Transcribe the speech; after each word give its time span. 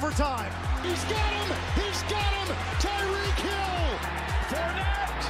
Overtime. 0.00 0.52
He's 0.84 1.02
got 1.06 1.18
him. 1.18 1.56
He's 1.74 2.02
got 2.02 2.22
him. 2.22 2.54
Tyreek 2.78 3.40
Hill. 3.40 3.98
Fournette. 4.46 5.24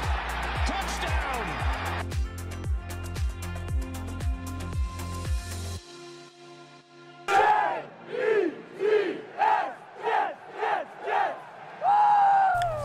Touchdown. 0.66 1.46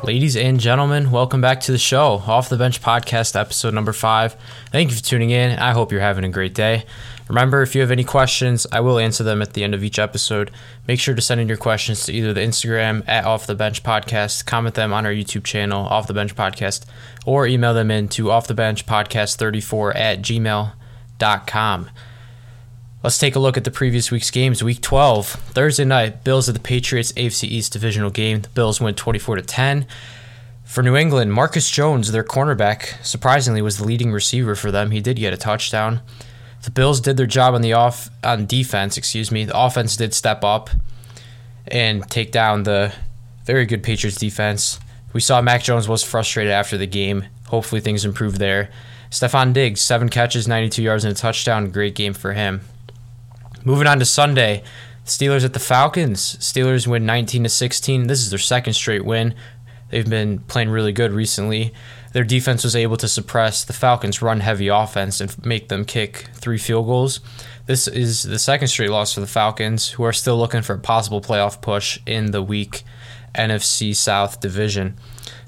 Ladies 0.05 0.37
and 0.37 0.61
gentlemen, 0.61 1.11
welcome 1.11 1.41
back 1.41 1.59
to 1.61 1.73
the 1.73 1.77
show, 1.77 2.23
Off 2.27 2.47
the 2.47 2.55
Bench 2.55 2.81
Podcast, 2.81 3.37
episode 3.37 3.73
number 3.73 3.91
five. 3.91 4.37
Thank 4.71 4.89
you 4.89 4.95
for 4.95 5.03
tuning 5.03 5.31
in. 5.31 5.59
I 5.59 5.71
hope 5.71 5.91
you're 5.91 5.99
having 5.99 6.23
a 6.23 6.29
great 6.29 6.53
day. 6.53 6.85
Remember, 7.27 7.61
if 7.61 7.73
you 7.73 7.81
have 7.81 7.91
any 7.91 8.03
questions, 8.03 8.67
I 8.71 8.81
will 8.81 8.99
answer 8.99 9.23
them 9.23 9.41
at 9.41 9.53
the 9.53 9.63
end 9.63 9.73
of 9.73 9.83
each 9.83 9.97
episode. 9.97 10.51
Make 10.87 10.99
sure 10.99 11.15
to 11.15 11.21
send 11.21 11.39
in 11.39 11.47
your 11.47 11.57
questions 11.57 12.05
to 12.05 12.13
either 12.13 12.33
the 12.33 12.41
Instagram 12.41 13.03
at 13.07 13.25
Off 13.25 13.47
the 13.47 13.55
Bench 13.55 13.81
Podcast, 13.81 14.45
comment 14.45 14.75
them 14.75 14.91
on 14.91 15.05
our 15.05 15.11
YouTube 15.11 15.43
channel, 15.43 15.85
Off 15.85 16.07
the 16.07 16.13
Bench 16.13 16.35
Podcast, 16.35 16.85
or 17.25 17.47
email 17.47 17.73
them 17.73 17.89
in 17.89 18.09
to 18.09 18.29
Off 18.29 18.47
the 18.47 18.53
Bench 18.53 18.85
Podcast 18.85 19.37
34 19.37 19.95
at 19.95 20.21
gmail.com. 20.21 21.89
Let's 23.03 23.17
take 23.17 23.35
a 23.35 23.39
look 23.39 23.57
at 23.57 23.65
the 23.65 23.71
previous 23.71 24.11
week's 24.11 24.31
games. 24.31 24.63
Week 24.63 24.79
12, 24.79 25.27
Thursday 25.27 25.83
night, 25.85 26.23
Bills 26.23 26.47
at 26.47 26.55
the 26.55 26.61
Patriots 26.61 27.11
AFC 27.13 27.45
East 27.45 27.73
divisional 27.73 28.09
game. 28.09 28.41
The 28.41 28.49
Bills 28.49 28.79
went 28.79 28.95
24 28.95 29.37
to 29.37 29.41
10. 29.41 29.85
For 30.63 30.81
New 30.81 30.95
England, 30.95 31.33
Marcus 31.33 31.69
Jones, 31.69 32.11
their 32.11 32.23
cornerback, 32.23 33.03
surprisingly 33.03 33.61
was 33.61 33.77
the 33.77 33.83
leading 33.83 34.11
receiver 34.11 34.55
for 34.55 34.71
them. 34.71 34.91
He 34.91 35.01
did 35.01 35.17
get 35.17 35.33
a 35.33 35.37
touchdown. 35.37 36.01
The 36.63 36.71
Bills 36.71 37.01
did 37.01 37.17
their 37.17 37.25
job 37.25 37.53
on 37.53 37.61
the 37.61 37.73
off 37.73 38.09
on 38.23 38.45
defense, 38.45 38.97
excuse 38.97 39.31
me. 39.31 39.45
The 39.45 39.57
offense 39.57 39.97
did 39.97 40.13
step 40.13 40.43
up 40.43 40.69
and 41.67 42.09
take 42.09 42.31
down 42.31 42.63
the 42.63 42.93
very 43.45 43.65
good 43.65 43.83
Patriots 43.83 44.17
defense. 44.17 44.79
We 45.11 45.19
saw 45.19 45.41
Mac 45.41 45.63
Jones 45.63 45.87
was 45.87 46.03
frustrated 46.03 46.51
after 46.51 46.77
the 46.77 46.87
game. 46.87 47.25
Hopefully 47.47 47.81
things 47.81 48.05
improve 48.05 48.39
there. 48.39 48.69
Stefon 49.11 49.53
Diggs, 49.53 49.81
seven 49.81 50.09
catches, 50.09 50.47
92 50.47 50.81
yards, 50.81 51.03
and 51.03 51.13
a 51.13 51.15
touchdown. 51.15 51.69
Great 51.69 51.95
game 51.95 52.13
for 52.13 52.33
him. 52.33 52.61
Moving 53.63 53.85
on 53.85 53.99
to 53.99 54.05
Sunday, 54.05 54.63
Steelers 55.05 55.45
at 55.45 55.53
the 55.53 55.59
Falcons. 55.59 56.37
Steelers 56.37 56.87
win 56.87 57.05
19 57.05 57.43
to 57.43 57.49
16. 57.49 58.07
This 58.07 58.21
is 58.21 58.29
their 58.29 58.39
second 58.39 58.73
straight 58.73 59.05
win. 59.05 59.35
They've 59.89 60.09
been 60.09 60.39
playing 60.39 60.69
really 60.69 60.93
good 60.93 61.11
recently. 61.11 61.73
Their 62.13 62.23
defense 62.23 62.63
was 62.63 62.75
able 62.75 62.97
to 62.97 63.07
suppress 63.07 63.65
the 63.65 63.73
Falcons' 63.73 64.21
run 64.21 64.39
heavy 64.39 64.67
offense 64.69 65.19
and 65.19 65.45
make 65.45 65.67
them 65.67 65.83
kick 65.83 66.29
three 66.33 66.57
field 66.57 66.85
goals. 66.85 67.19
This 67.65 67.87
is 67.87 68.23
the 68.23 68.39
second 68.39 68.67
straight 68.67 68.91
loss 68.91 69.13
for 69.13 69.19
the 69.19 69.27
Falcons, 69.27 69.89
who 69.89 70.03
are 70.03 70.13
still 70.13 70.37
looking 70.37 70.61
for 70.61 70.75
a 70.75 70.79
possible 70.79 71.21
playoff 71.21 71.61
push 71.61 71.99
in 72.05 72.31
the 72.31 72.41
weak 72.41 72.83
NFC 73.35 73.95
South 73.95 74.39
division. 74.39 74.97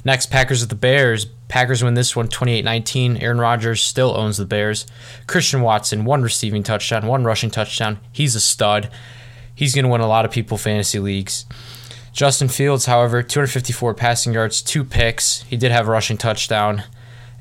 Next, 0.03 0.31
Packers 0.31 0.63
at 0.63 0.69
the 0.69 0.75
Bears. 0.75 1.25
Packers 1.47 1.83
win 1.83 1.93
this 1.93 2.15
one 2.15 2.27
28 2.27 2.63
19. 2.63 3.17
Aaron 3.17 3.39
Rodgers 3.39 3.81
still 3.81 4.17
owns 4.17 4.37
the 4.37 4.45
Bears. 4.45 4.87
Christian 5.27 5.61
Watson, 5.61 6.05
one 6.05 6.23
receiving 6.23 6.63
touchdown, 6.63 7.05
one 7.05 7.23
rushing 7.23 7.51
touchdown. 7.51 7.99
He's 8.11 8.35
a 8.35 8.39
stud. 8.39 8.89
He's 9.53 9.75
going 9.75 9.85
to 9.85 9.91
win 9.91 10.01
a 10.01 10.07
lot 10.07 10.25
of 10.25 10.31
people 10.31 10.57
fantasy 10.57 10.99
leagues. 10.99 11.45
Justin 12.15 12.47
Fields, 12.47 12.85
however, 12.85 13.21
254 13.21 13.93
passing 13.93 14.33
yards, 14.33 14.61
two 14.61 14.85
picks. 14.85 15.41
He 15.43 15.57
did 15.57 15.73
have 15.73 15.89
a 15.89 15.91
rushing 15.91 16.17
touchdown. 16.17 16.83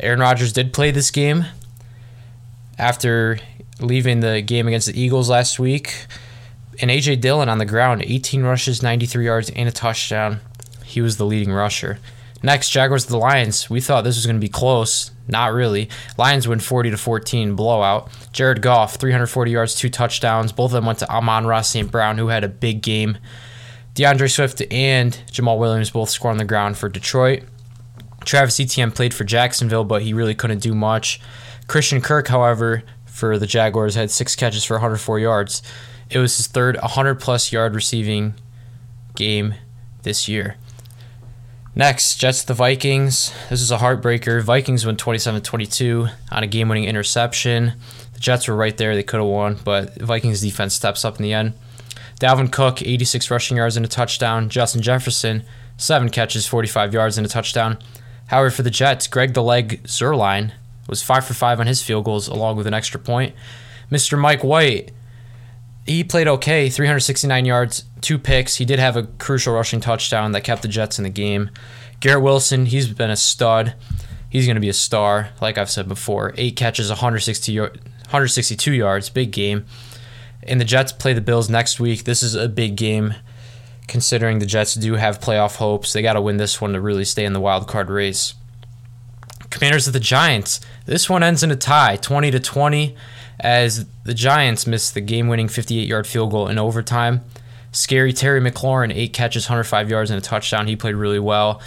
Aaron 0.01 0.19
Rodgers 0.19 0.53
did 0.53 0.73
play 0.73 0.91
this 0.91 1.13
game 1.13 1.45
after 2.77 3.39
leaving 3.79 4.19
the 4.19 4.43
game 4.43 4.67
against 4.67 4.89
the 4.89 5.01
Eagles 5.01 5.31
last 5.31 5.61
week. 5.61 6.07
And 6.81 6.91
A.J. 6.91 7.17
Dillon 7.17 7.49
on 7.49 7.59
the 7.59 7.65
ground, 7.65 8.03
18 8.05 8.43
rushes, 8.43 8.83
93 8.83 9.25
yards, 9.25 9.51
and 9.51 9.69
a 9.69 9.73
touchdown. 9.73 10.41
He 10.85 11.01
was 11.01 11.19
the 11.19 11.25
leading 11.25 11.53
rusher. 11.53 12.01
Next, 12.43 12.71
Jaguars 12.71 13.07
the 13.07 13.17
Lions. 13.17 13.71
We 13.71 13.81
thought 13.81 14.03
this 14.03 14.17
was 14.17 14.27
going 14.27 14.37
to 14.37 14.45
be 14.45 14.49
close. 14.49 15.13
Not 15.29 15.53
really. 15.53 15.89
Lions 16.19 16.49
win 16.49 16.59
40 16.59 16.91
to 16.91 16.97
14 16.97 17.55
blowout. 17.55 18.11
Jared 18.33 18.61
Goff, 18.61 18.97
340 18.97 19.53
yards, 19.53 19.77
two 19.77 19.89
touchdowns. 19.89 20.51
Both 20.51 20.71
of 20.71 20.73
them 20.73 20.85
went 20.85 20.99
to 20.99 21.09
Amon-Ra 21.09 21.61
St. 21.61 21.93
Brown, 21.93 22.19
who 22.19 22.27
had 22.27 22.43
a 22.43 22.49
big 22.49 22.83
game. 22.83 23.19
DeAndre 23.95 24.31
Swift 24.31 24.63
and 24.73 25.13
Jamaal 25.31 25.59
Williams 25.59 25.91
both 25.91 26.11
score 26.11 26.31
on 26.31 26.39
the 26.39 26.45
ground 26.45 26.77
for 26.77 26.89
Detroit. 26.89 27.45
Travis 28.25 28.59
Etienne 28.59 28.91
played 28.91 29.15
for 29.15 29.25
Jacksonville, 29.25 29.85
but 29.85 30.03
he 30.03 30.13
really 30.13 30.35
couldn't 30.35 30.63
do 30.63 30.75
much. 30.75 31.21
Christian 31.67 32.01
Kirk, 32.01 32.29
however, 32.29 32.83
for 33.05 33.39
the 33.39 33.47
Jaguars, 33.47 33.95
had 33.95 34.11
six 34.11 34.35
catches 34.35 34.65
for 34.65 34.75
104 34.75 35.19
yards. 35.21 35.63
It 36.11 36.19
was 36.19 36.37
his 36.37 36.47
third 36.47 36.77
100 36.77 37.21
plus 37.21 37.53
yard 37.53 37.75
receiving 37.75 38.35
game 39.15 39.55
this 40.03 40.29
year. 40.29 40.57
Next, 41.77 42.17
Jets 42.17 42.45
the 42.45 42.55
Vikings. 42.55 43.33
This 43.51 43.61
is 43.61 43.71
a 43.71 43.79
heartbreaker. 43.79 44.43
Vikings 44.43 44.87
win 44.87 44.97
27 44.97 45.43
22 45.43 46.09
on 46.31 46.43
a 46.43 46.47
game 46.47 46.69
winning 46.69 46.85
interception. 46.85 47.73
The 48.13 48.21
Jets 48.21 48.47
were 48.47 48.55
right 48.55 48.77
there. 48.77 48.95
They 48.95 49.03
could 49.03 49.19
have 49.19 49.29
won, 49.29 49.59
but 49.65 50.01
Vikings 50.01 50.41
defense 50.41 50.75
steps 50.75 51.05
up 51.05 51.17
in 51.17 51.23
the 51.23 51.33
end. 51.33 51.55
Dalvin 52.21 52.51
Cook, 52.51 52.83
86 52.83 53.31
rushing 53.31 53.57
yards 53.57 53.77
and 53.77 53.85
a 53.85 53.89
touchdown. 53.89 54.49
Justin 54.49 54.83
Jefferson, 54.83 55.45
7 55.77 56.09
catches, 56.11 56.47
45 56.47 56.95
yards 56.95 57.19
and 57.19 57.27
a 57.27 57.31
touchdown. 57.31 57.79
However, 58.29 58.51
for 58.51 58.63
the 58.63 58.71
Jets, 58.71 59.07
Greg 59.07 59.35
the 59.35 59.43
Leg 59.43 59.83
Zuerlein 59.85 60.53
was 60.89 61.03
5 61.03 61.27
for 61.27 61.35
5 61.35 61.61
on 61.61 61.67
his 61.67 61.83
field 61.83 62.05
goals, 62.05 62.29
along 62.29 62.57
with 62.57 62.67
an 62.67 62.75
extra 62.75 63.01
point. 63.01 63.35
Mr. 63.91 64.19
Mike 64.19 64.43
White, 64.43 64.93
he 65.87 66.03
played 66.03 66.29
okay, 66.29 66.71
369 66.71 67.45
yards, 67.45 67.85
two 68.01 68.19
picks. 68.19 68.57
He 68.57 68.65
did 68.65 68.79
have 68.79 68.97
a 68.97 69.05
crucial 69.05 69.55
rushing 69.55 69.81
touchdown 69.81 70.33
that 70.33 70.45
kept 70.45 70.63
the 70.63 70.69
Jets 70.69 70.99
in 70.99 71.03
the 71.03 71.11
game. 71.11 71.51
Garrett 72.01 72.23
Wilson, 72.23 72.67
he's 72.67 72.89
been 72.89 73.11
a 73.11 73.17
stud. 73.17 73.75
He's 74.29 74.47
going 74.47 74.57
to 74.57 74.61
be 74.61 74.69
a 74.69 74.75
star, 74.75 75.31
like 75.41 75.59
I've 75.59 75.71
said 75.71 75.89
before. 75.89 76.35
Eight 76.37 76.57
catches, 76.57 76.89
160, 76.89 77.61
162 77.61 78.73
yards, 78.73 79.09
big 79.11 79.31
game. 79.31 79.65
And 80.47 80.61
the 80.61 80.65
Jets 80.65 80.93
play 80.93 81.13
the 81.13 81.21
Bills 81.21 81.49
next 81.49 81.81
week. 81.81 82.05
This 82.05 82.23
is 82.23 82.35
a 82.35 82.49
big 82.49 82.77
game, 82.77 83.15
considering 83.89 84.39
the 84.39 84.47
Jets 84.47 84.75
do 84.75 84.95
have 84.95 85.21
playoff 85.21 85.57
hopes. 85.57 85.93
They 85.93 86.03
got 86.03 86.13
to 86.15 86.21
win 86.21 86.37
this 86.37 86.61
one 86.61 86.73
to 86.75 86.81
really 86.81 87.05
stay 87.05 87.25
in 87.25 87.33
the 87.33 87.41
wild 87.41 87.67
card 87.67 87.91
race. 87.91 88.35
Commanders 89.51 89.87
of 89.87 89.93
the 89.93 90.01
Giants. 90.01 90.61
This 90.85 91.09
one 91.09 91.23
ends 91.23 91.43
in 91.43 91.51
a 91.51 91.57
tie, 91.57 91.97
20 91.97 92.31
to 92.33 92.41
20, 92.41 92.95
as 93.41 93.87
the 94.05 94.15
Giants 94.15 94.67
miss 94.67 94.91
the 94.91 95.01
game-winning 95.01 95.49
58-yard 95.49 96.07
field 96.07 96.33
goal 96.33 96.49
in 96.49 96.59
overtime. 96.59 97.23
Scary 97.73 98.13
Terry 98.13 98.41
McLaurin, 98.41 98.95
eight 98.95 99.13
catches, 99.13 99.49
105 99.49 99.91
yards, 99.91 100.11
and 100.11 100.19
a 100.19 100.23
touchdown. 100.23 100.67
He 100.67 100.77
played 100.77 100.95
really 100.95 101.19
well. 101.19 101.61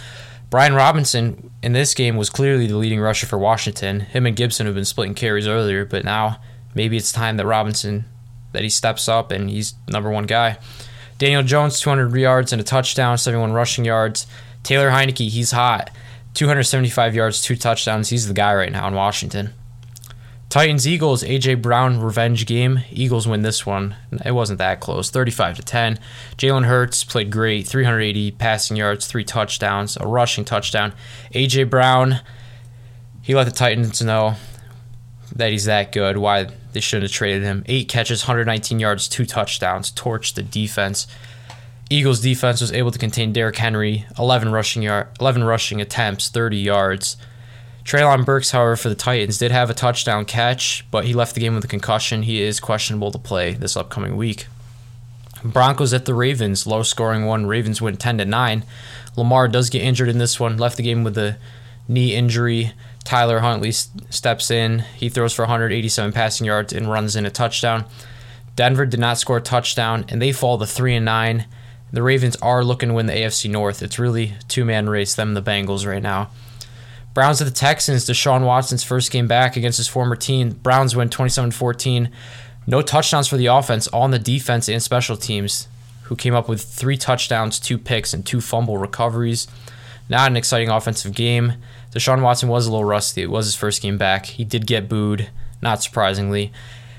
Brian 0.50 0.74
Robinson 0.74 1.50
in 1.62 1.72
this 1.72 1.94
game 1.94 2.16
was 2.16 2.30
clearly 2.30 2.66
the 2.66 2.76
leading 2.76 3.00
rusher 3.00 3.26
for 3.26 3.38
Washington. 3.38 4.00
Him 4.00 4.24
and 4.24 4.36
Gibson 4.36 4.66
have 4.66 4.74
been 4.74 4.86
splitting 4.86 5.14
carries 5.14 5.46
earlier, 5.46 5.84
but 5.84 6.04
now 6.04 6.40
maybe 6.74 6.96
it's 6.96 7.12
time 7.12 7.36
that 7.36 7.46
Robinson 7.46 8.06
that 8.58 8.64
he 8.64 8.68
steps 8.68 9.08
up 9.08 9.30
and 9.30 9.48
he's 9.48 9.74
number 9.86 10.10
one 10.10 10.26
guy. 10.26 10.58
Daniel 11.16 11.44
Jones, 11.44 11.78
200 11.78 12.12
yards 12.18 12.52
and 12.52 12.60
a 12.60 12.64
touchdown, 12.64 13.16
71 13.16 13.52
rushing 13.52 13.84
yards. 13.84 14.26
Taylor 14.64 14.90
Heinicke, 14.90 15.28
he's 15.28 15.52
hot. 15.52 15.90
275 16.34 17.14
yards, 17.14 17.40
two 17.40 17.54
touchdowns. 17.54 18.08
He's 18.08 18.26
the 18.26 18.34
guy 18.34 18.52
right 18.56 18.72
now 18.72 18.88
in 18.88 18.94
Washington. 18.94 19.50
Titans 20.48 20.88
Eagles 20.88 21.22
AJ 21.22 21.62
Brown 21.62 22.00
revenge 22.00 22.46
game. 22.46 22.80
Eagles 22.90 23.28
win 23.28 23.42
this 23.42 23.64
one. 23.64 23.94
It 24.24 24.32
wasn't 24.32 24.58
that 24.58 24.80
close. 24.80 25.08
35 25.08 25.58
to 25.58 25.62
10. 25.62 26.00
Jalen 26.36 26.64
Hurts 26.64 27.04
played 27.04 27.30
great. 27.30 27.68
380 27.68 28.32
passing 28.32 28.76
yards, 28.76 29.06
three 29.06 29.24
touchdowns, 29.24 29.96
a 30.00 30.06
rushing 30.08 30.44
touchdown. 30.44 30.94
AJ 31.32 31.70
Brown, 31.70 32.22
he 33.22 33.36
let 33.36 33.44
the 33.44 33.52
Titans 33.52 34.02
know 34.02 34.34
that 35.34 35.50
he's 35.50 35.66
that 35.66 35.92
good. 35.92 36.18
Why 36.18 36.48
they 36.72 36.80
shouldn't 36.80 37.10
have 37.10 37.16
traded 37.16 37.42
him. 37.42 37.64
Eight 37.66 37.88
catches, 37.88 38.22
119 38.22 38.78
yards, 38.80 39.08
two 39.08 39.24
touchdowns. 39.24 39.90
Torched 39.92 40.34
the 40.34 40.42
defense. 40.42 41.06
Eagles 41.90 42.20
defense 42.20 42.60
was 42.60 42.72
able 42.72 42.90
to 42.90 42.98
contain 42.98 43.32
Derrick 43.32 43.56
Henry, 43.56 44.04
11 44.18 44.52
rushing 44.52 44.82
yard, 44.82 45.08
11 45.20 45.44
rushing 45.44 45.80
attempts, 45.80 46.28
30 46.28 46.58
yards. 46.58 47.16
Treylon 47.82 48.26
Burks, 48.26 48.50
however, 48.50 48.76
for 48.76 48.90
the 48.90 48.94
Titans 48.94 49.38
did 49.38 49.50
have 49.50 49.70
a 49.70 49.74
touchdown 49.74 50.26
catch, 50.26 50.84
but 50.90 51.06
he 51.06 51.14
left 51.14 51.34
the 51.34 51.40
game 51.40 51.54
with 51.54 51.64
a 51.64 51.68
concussion. 51.68 52.24
He 52.24 52.42
is 52.42 52.60
questionable 52.60 53.10
to 53.12 53.18
play 53.18 53.54
this 53.54 53.78
upcoming 53.78 54.18
week. 54.18 54.46
Broncos 55.42 55.94
at 55.94 56.04
the 56.04 56.12
Ravens, 56.12 56.66
low 56.66 56.82
scoring 56.82 57.24
one. 57.24 57.46
Ravens 57.46 57.80
win 57.80 57.96
10 57.96 58.18
to 58.18 58.24
9. 58.26 58.64
Lamar 59.16 59.48
does 59.48 59.70
get 59.70 59.82
injured 59.82 60.10
in 60.10 60.18
this 60.18 60.38
one, 60.38 60.58
left 60.58 60.76
the 60.76 60.82
game 60.82 61.04
with 61.04 61.16
a 61.16 61.38
knee 61.86 62.14
injury. 62.14 62.72
Tyler 63.08 63.40
Huntley 63.40 63.72
steps 63.72 64.50
in. 64.50 64.80
He 64.94 65.08
throws 65.08 65.32
for 65.32 65.40
187 65.40 66.12
passing 66.12 66.44
yards 66.44 66.74
and 66.74 66.90
runs 66.90 67.16
in 67.16 67.24
a 67.24 67.30
touchdown. 67.30 67.86
Denver 68.54 68.84
did 68.84 69.00
not 69.00 69.16
score 69.16 69.38
a 69.38 69.40
touchdown, 69.40 70.04
and 70.10 70.20
they 70.20 70.30
fall 70.30 70.58
to 70.58 70.66
3 70.66 70.96
and 70.96 71.06
9. 71.06 71.46
The 71.90 72.02
Ravens 72.02 72.36
are 72.42 72.62
looking 72.62 72.90
to 72.90 72.94
win 72.94 73.06
the 73.06 73.14
AFC 73.14 73.48
North. 73.48 73.82
It's 73.82 73.98
really 73.98 74.34
two 74.46 74.62
man 74.66 74.90
race, 74.90 75.14
them 75.14 75.32
the 75.32 75.40
Bengals 75.40 75.86
right 75.86 76.02
now. 76.02 76.28
Browns 77.14 77.40
at 77.40 77.46
the 77.46 77.50
Texans, 77.50 78.04
Deshaun 78.04 78.44
Watson's 78.44 78.84
first 78.84 79.10
game 79.10 79.26
back 79.26 79.56
against 79.56 79.78
his 79.78 79.88
former 79.88 80.14
team. 80.14 80.50
Browns 80.50 80.94
win 80.94 81.08
27 81.08 81.52
14. 81.52 82.10
No 82.66 82.82
touchdowns 82.82 83.26
for 83.26 83.38
the 83.38 83.46
offense, 83.46 83.86
all 83.86 84.02
on 84.02 84.10
the 84.10 84.18
defense 84.18 84.68
and 84.68 84.82
special 84.82 85.16
teams, 85.16 85.66
who 86.02 86.14
came 86.14 86.34
up 86.34 86.46
with 86.46 86.62
three 86.62 86.98
touchdowns, 86.98 87.58
two 87.58 87.78
picks, 87.78 88.12
and 88.12 88.26
two 88.26 88.42
fumble 88.42 88.76
recoveries. 88.76 89.48
Not 90.10 90.30
an 90.30 90.36
exciting 90.36 90.68
offensive 90.68 91.14
game. 91.14 91.54
Deshaun 91.92 92.22
Watson 92.22 92.48
was 92.48 92.66
a 92.66 92.70
little 92.70 92.84
rusty. 92.84 93.22
It 93.22 93.30
was 93.30 93.46
his 93.46 93.54
first 93.54 93.82
game 93.82 93.98
back. 93.98 94.26
He 94.26 94.44
did 94.44 94.66
get 94.66 94.88
booed, 94.88 95.30
not 95.62 95.82
surprisingly. 95.82 96.52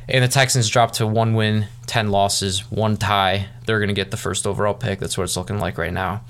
And 0.08 0.24
the 0.24 0.28
Texans 0.28 0.68
dropped 0.70 0.96
to 0.96 1.06
one 1.06 1.36
win, 1.36 1.68
10 1.86 2.10
losses, 2.10 2.62
one 2.72 2.98
tie. 2.98 3.48
They're 3.66 3.80
going 3.80 3.90
to 3.90 3.94
get 3.94 4.10
the 4.10 4.18
first 4.18 4.48
overall 4.48 4.74
pick. 4.74 5.00
That's 5.00 5.18
what 5.18 5.26
it's 5.26 5.38
looking 5.38 5.60
like 5.60 5.78
right 5.78 5.94
now. 5.94 6.22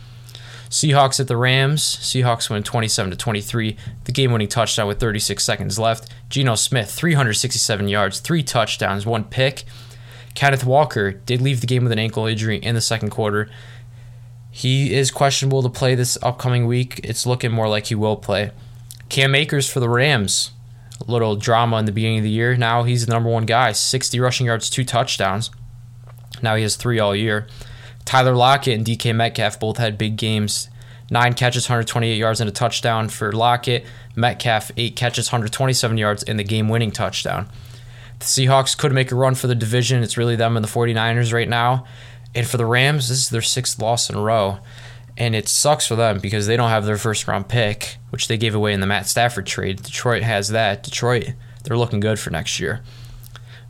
Seahawks 0.69 1.19
at 1.19 1.27
the 1.27 1.37
Rams. 1.37 1.81
Seahawks 1.81 2.49
win 2.49 2.61
27 2.61 3.11
to 3.11 3.17
23. 3.17 3.77
The 4.03 4.11
game-winning 4.11 4.49
touchdown 4.49 4.87
with 4.87 4.99
36 4.99 5.43
seconds 5.43 5.79
left. 5.79 6.09
Geno 6.29 6.55
Smith 6.55 6.91
367 6.91 7.87
yards, 7.87 8.19
three 8.19 8.43
touchdowns, 8.43 9.05
one 9.05 9.23
pick. 9.23 9.63
Kenneth 10.35 10.65
Walker 10.65 11.11
did 11.11 11.41
leave 11.41 11.61
the 11.61 11.67
game 11.67 11.83
with 11.83 11.91
an 11.91 11.99
ankle 11.99 12.27
injury 12.27 12.57
in 12.57 12.75
the 12.75 12.81
second 12.81 13.09
quarter. 13.09 13.49
He 14.51 14.93
is 14.93 15.11
questionable 15.11 15.61
to 15.63 15.69
play 15.69 15.95
this 15.95 16.17
upcoming 16.21 16.65
week. 16.65 16.99
It's 17.03 17.25
looking 17.25 17.51
more 17.51 17.69
like 17.69 17.87
he 17.87 17.95
will 17.95 18.17
play. 18.17 18.51
Cam 19.07 19.35
Akers 19.35 19.69
for 19.69 19.79
the 19.79 19.89
Rams. 19.89 20.51
A 20.99 21.09
little 21.09 21.35
drama 21.35 21.77
in 21.77 21.85
the 21.85 21.91
beginning 21.91 22.19
of 22.19 22.23
the 22.23 22.29
year. 22.29 22.57
Now 22.57 22.83
he's 22.83 23.05
the 23.05 23.11
number 23.11 23.29
one 23.29 23.45
guy. 23.45 23.71
60 23.71 24.19
rushing 24.19 24.47
yards, 24.47 24.69
two 24.69 24.83
touchdowns. 24.83 25.51
Now 26.41 26.55
he 26.55 26.63
has 26.63 26.75
three 26.75 26.99
all 26.99 27.15
year. 27.15 27.47
Tyler 28.05 28.35
Lockett 28.35 28.75
and 28.75 28.85
DK 28.85 29.15
Metcalf 29.15 29.59
both 29.59 29.77
had 29.77 29.97
big 29.97 30.17
games. 30.17 30.69
Nine 31.11 31.33
catches, 31.33 31.65
128 31.65 32.15
yards, 32.15 32.39
and 32.39 32.49
a 32.49 32.53
touchdown 32.53 33.09
for 33.09 33.31
Lockett. 33.31 33.85
Metcalf, 34.15 34.71
eight 34.77 34.95
catches, 34.95 35.27
127 35.29 35.97
yards, 35.97 36.23
and 36.23 36.39
the 36.39 36.43
game 36.43 36.69
winning 36.69 36.91
touchdown. 36.91 37.47
The 38.19 38.25
Seahawks 38.25 38.77
could 38.77 38.91
make 38.91 39.11
a 39.11 39.15
run 39.15 39.35
for 39.35 39.47
the 39.47 39.55
division. 39.55 40.03
It's 40.03 40.17
really 40.17 40.35
them 40.35 40.55
and 40.55 40.63
the 40.63 40.69
49ers 40.69 41.33
right 41.33 41.49
now. 41.49 41.85
And 42.35 42.47
for 42.47 42.57
the 42.57 42.65
Rams, 42.65 43.09
this 43.09 43.17
is 43.17 43.29
their 43.29 43.41
sixth 43.41 43.79
loss 43.79 44.09
in 44.09 44.15
a 44.15 44.21
row. 44.21 44.59
And 45.17 45.35
it 45.35 45.49
sucks 45.49 45.85
for 45.85 45.95
them 45.95 46.19
because 46.19 46.47
they 46.47 46.55
don't 46.55 46.69
have 46.69 46.85
their 46.85 46.97
first 46.97 47.27
round 47.27 47.49
pick, 47.49 47.97
which 48.09 48.27
they 48.27 48.37
gave 48.37 48.55
away 48.55 48.73
in 48.73 48.79
the 48.79 48.87
Matt 48.87 49.07
Stafford 49.07 49.45
trade. 49.45 49.83
Detroit 49.83 50.23
has 50.23 50.49
that. 50.49 50.83
Detroit, 50.83 51.33
they're 51.63 51.77
looking 51.77 51.99
good 51.99 52.19
for 52.19 52.29
next 52.29 52.59
year. 52.59 52.81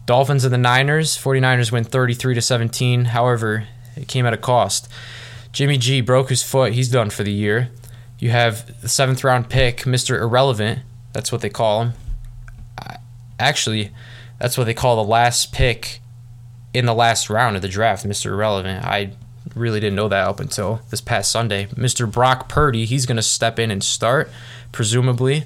Dolphins 0.06 0.44
and 0.44 0.54
the 0.54 0.58
Niners. 0.58 1.18
49ers 1.18 1.72
win 1.72 1.84
33 1.84 2.36
to 2.36 2.42
17. 2.42 3.06
However, 3.06 3.68
it 3.96 4.08
came 4.08 4.26
at 4.26 4.34
a 4.34 4.38
cost. 4.38 4.88
Jimmy 5.52 5.78
G 5.78 6.02
broke 6.02 6.30
his 6.30 6.44
foot. 6.44 6.74
He's 6.74 6.90
done 6.90 7.10
for 7.10 7.24
the 7.24 7.32
year. 7.32 7.70
You 8.20 8.30
have 8.30 8.82
the 8.82 8.90
seventh 8.90 9.24
round 9.24 9.50
pick, 9.50 9.80
Mr. 9.80 10.20
Irrelevant. 10.20 10.80
That's 11.14 11.32
what 11.32 11.42
they 11.42 11.50
call 11.50 11.82
him. 11.82 11.94
Actually, 13.40 13.92
that's 14.38 14.58
what 14.58 14.66
they 14.66 14.74
call 14.74 14.98
the 14.98 15.10
last 15.10 15.54
pick 15.54 16.02
in 16.74 16.86
the 16.86 16.94
last 16.94 17.30
round 17.30 17.56
of 17.56 17.62
the 17.62 17.68
draft, 17.68 18.06
Mr. 18.06 18.28
Irrelevant. 18.28 18.86
I 18.86 19.12
really 19.56 19.80
didn't 19.80 19.96
know 19.96 20.08
that 20.08 20.28
up 20.28 20.40
until 20.40 20.82
this 20.90 21.02
past 21.02 21.32
Sunday. 21.32 21.66
Mr. 21.68 22.12
Brock 22.12 22.48
Purdy, 22.48 22.86
he's 22.86 23.06
going 23.06 23.18
to 23.18 23.24
step 23.24 23.60
in 23.60 23.72
and 23.72 23.84
start, 23.84 24.30
presumably. 24.72 25.46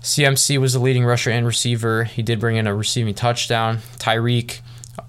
CMC 0.00 0.58
was 0.58 0.72
the 0.72 0.78
leading 0.78 1.04
rusher 1.04 1.30
and 1.30 1.46
receiver. 1.46 2.04
He 2.04 2.22
did 2.22 2.40
bring 2.40 2.56
in 2.56 2.66
a 2.66 2.74
receiving 2.74 3.14
touchdown. 3.14 3.78
Tyreek 3.98 4.60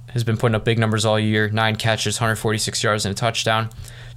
has 0.09 0.23
been 0.23 0.37
putting 0.37 0.53
up 0.53 0.63
big 0.63 0.77
numbers 0.77 1.05
all 1.05 1.19
year 1.19 1.49
nine 1.49 1.75
catches, 1.75 2.17
146 2.17 2.83
yards, 2.83 3.05
and 3.05 3.13
a 3.13 3.17
touchdown. 3.17 3.69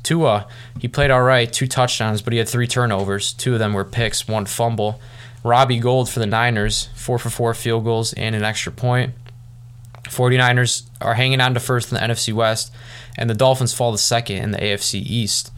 Tua, 0.02 0.46
he 0.78 0.86
played 0.86 1.10
all 1.10 1.22
right, 1.22 1.50
two 1.50 1.66
touchdowns, 1.66 2.20
but 2.20 2.32
he 2.32 2.38
had 2.38 2.48
three 2.48 2.66
turnovers. 2.66 3.32
Two 3.32 3.54
of 3.54 3.58
them 3.58 3.72
were 3.72 3.84
picks, 3.84 4.28
one 4.28 4.44
fumble. 4.44 5.00
Robbie 5.42 5.78
Gould 5.78 6.10
for 6.10 6.20
the 6.20 6.26
Niners, 6.26 6.90
four 6.94 7.18
for 7.18 7.30
four 7.30 7.54
field 7.54 7.84
goals 7.84 8.12
and 8.12 8.34
an 8.34 8.42
extra 8.42 8.70
point. 8.70 9.14
49ers 10.08 10.88
are 11.00 11.14
hanging 11.14 11.40
on 11.40 11.54
to 11.54 11.60
first 11.60 11.92
in 11.92 11.98
the 11.98 12.00
NFC 12.00 12.32
West, 12.32 12.72
and 13.16 13.28
the 13.28 13.34
Dolphins 13.34 13.74
fall 13.74 13.92
to 13.92 13.98
second 13.98 14.36
in 14.36 14.50
the 14.50 14.58
AFC 14.58 14.94
East. 14.94 15.52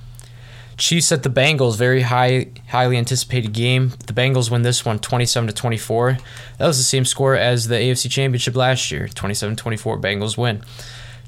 Chiefs 0.76 1.10
at 1.10 1.24
the 1.24 1.28
Bengals, 1.28 1.76
very 1.76 2.02
high, 2.02 2.46
highly 2.68 2.96
anticipated 2.96 3.52
game. 3.52 3.94
The 4.06 4.12
Bengals 4.12 4.48
win 4.48 4.62
this 4.62 4.84
one 4.84 5.00
27 5.00 5.48
to 5.48 5.52
24. 5.52 6.18
That 6.58 6.66
was 6.66 6.78
the 6.78 6.84
same 6.84 7.04
score 7.04 7.34
as 7.34 7.66
the 7.66 7.74
AFC 7.74 8.08
Championship 8.08 8.54
last 8.54 8.92
year, 8.92 9.08
27-24 9.08 10.00
Bengals 10.00 10.38
win. 10.38 10.62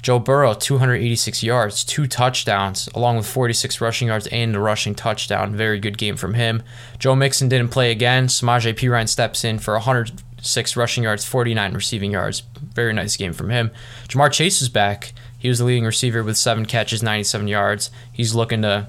Joe 0.01 0.19
Burrow 0.19 0.53
286 0.53 1.43
yards, 1.43 1.83
two 1.83 2.07
touchdowns, 2.07 2.87
along 2.95 3.17
with 3.17 3.27
46 3.27 3.81
rushing 3.81 4.07
yards 4.07 4.25
and 4.27 4.55
a 4.55 4.59
rushing 4.59 4.95
touchdown. 4.95 5.55
Very 5.55 5.79
good 5.79 5.97
game 5.97 6.15
from 6.15 6.33
him. 6.33 6.63
Joe 6.97 7.15
Mixon 7.15 7.49
didn't 7.49 7.69
play 7.69 7.91
again. 7.91 8.27
Samaje 8.27 8.73
Perine 8.73 9.07
steps 9.07 9.43
in 9.43 9.59
for 9.59 9.77
106 10.41 10.75
rushing 10.75 11.03
yards, 11.03 11.23
49 11.23 11.73
receiving 11.73 12.11
yards. 12.11 12.41
Very 12.73 12.93
nice 12.93 13.15
game 13.15 13.31
from 13.31 13.51
him. 13.51 13.69
Ja'Marr 14.07 14.31
Chase 14.31 14.61
is 14.61 14.69
back. 14.69 15.13
He 15.37 15.47
was 15.49 15.59
the 15.59 15.65
leading 15.65 15.85
receiver 15.85 16.23
with 16.23 16.35
seven 16.35 16.65
catches, 16.65 17.03
97 17.03 17.47
yards. 17.47 17.91
He's 18.11 18.33
looking 18.33 18.63
to 18.63 18.87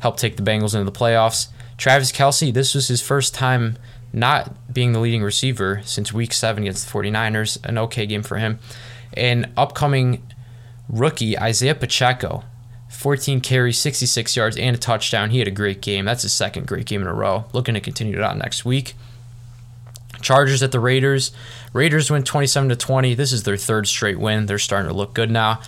help 0.00 0.16
take 0.16 0.36
the 0.36 0.42
Bengals 0.42 0.74
into 0.74 0.84
the 0.84 0.98
playoffs. 0.98 1.48
Travis 1.76 2.10
Kelce, 2.10 2.52
this 2.52 2.74
was 2.74 2.88
his 2.88 3.00
first 3.00 3.34
time 3.34 3.76
not 4.12 4.72
being 4.72 4.92
the 4.92 4.98
leading 4.98 5.22
receiver 5.22 5.80
since 5.84 6.12
week 6.12 6.32
seven 6.32 6.64
against 6.64 6.86
the 6.86 6.98
49ers. 6.98 7.64
An 7.64 7.78
okay 7.78 8.06
game 8.06 8.22
for 8.22 8.38
him. 8.38 8.58
And 9.12 9.48
upcoming 9.56 10.26
rookie, 10.88 11.38
Isaiah 11.38 11.74
Pacheco, 11.76 12.42
14 12.88 13.40
carries, 13.40 13.78
66 13.78 14.36
yards, 14.36 14.56
and 14.56 14.74
a 14.74 14.78
touchdown. 14.78 15.30
He 15.30 15.38
had 15.38 15.48
a 15.48 15.52
great 15.52 15.80
game. 15.82 16.04
That's 16.04 16.22
his 16.22 16.32
second 16.32 16.66
great 16.66 16.86
game 16.86 17.02
in 17.02 17.06
a 17.06 17.14
row. 17.14 17.44
Looking 17.52 17.74
to 17.74 17.80
continue 17.80 18.16
it 18.16 18.22
on 18.22 18.38
next 18.38 18.64
week. 18.64 18.94
Chargers 20.20 20.62
at 20.62 20.72
the 20.72 20.80
Raiders. 20.80 21.32
Raiders 21.72 22.10
win 22.10 22.22
27 22.22 22.68
to 22.68 22.76
20. 22.76 23.14
This 23.14 23.32
is 23.32 23.42
their 23.42 23.56
third 23.56 23.86
straight 23.86 24.18
win. 24.18 24.46
They're 24.46 24.58
starting 24.58 24.88
to 24.88 24.96
look 24.96 25.14
good 25.14 25.30
now, 25.30 25.60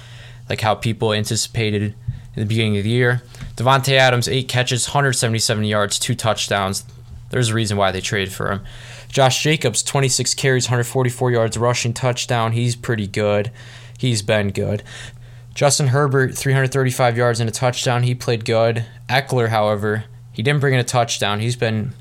like 0.49 0.61
how 0.61 0.75
people 0.75 1.13
anticipated 1.13 1.83
in 1.83 2.41
the 2.41 2.47
beginning 2.47 2.79
of 2.79 2.85
the 2.85 2.91
year. 2.91 3.23
Davante 3.57 3.93
Adams, 3.93 4.29
eight 4.29 4.49
catches, 4.49 4.89
177 4.89 5.65
yards, 5.65 5.99
two 5.99 6.15
touchdowns. 6.15 6.85
There's 7.31 7.51
a 7.51 7.55
reason 7.55 7.77
why 7.77 7.91
they 7.91 8.01
traded 8.01 8.33
for 8.33 8.51
him. 8.51 8.63
Josh 9.09 9.43
Jacobs, 9.43 9.83
26 9.83 10.35
carries, 10.35 10.67
144 10.67 11.31
yards, 11.31 11.59
rushing 11.59 11.93
touchdown. 11.93 12.53
He's 12.53 12.77
pretty 12.77 13.07
good. 13.07 13.51
He's 13.99 14.23
been 14.23 14.51
good. 14.51 14.83
Justin 15.55 15.89
Herbert, 15.89 16.35
335 16.35 17.17
yards 17.17 17.39
and 17.41 17.49
a 17.49 17.53
touchdown. 17.53 18.05
He 18.05 18.15
played 18.15 18.45
good. 18.45 18.87
Ekeler, 19.09 19.49
however, 19.49 20.05
he 20.33 20.43
didn't 20.43 20.61
bring 20.61 20.75
in 20.75 20.81
a 20.81 20.85
touchdown. 20.85 21.41
He's 21.41 21.57
been 21.57 21.93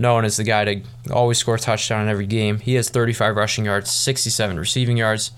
known 0.00 0.24
as 0.24 0.38
the 0.38 0.44
guy 0.44 0.64
to 0.64 0.82
always 1.12 1.38
score 1.38 1.56
a 1.56 1.58
touchdown 1.58 2.02
in 2.02 2.08
every 2.08 2.26
game. 2.26 2.58
He 2.58 2.74
has 2.74 2.88
35 2.88 3.36
rushing 3.36 3.66
yards, 3.66 3.90
67 3.90 4.58
receiving 4.58 4.96
yards. 4.96 5.30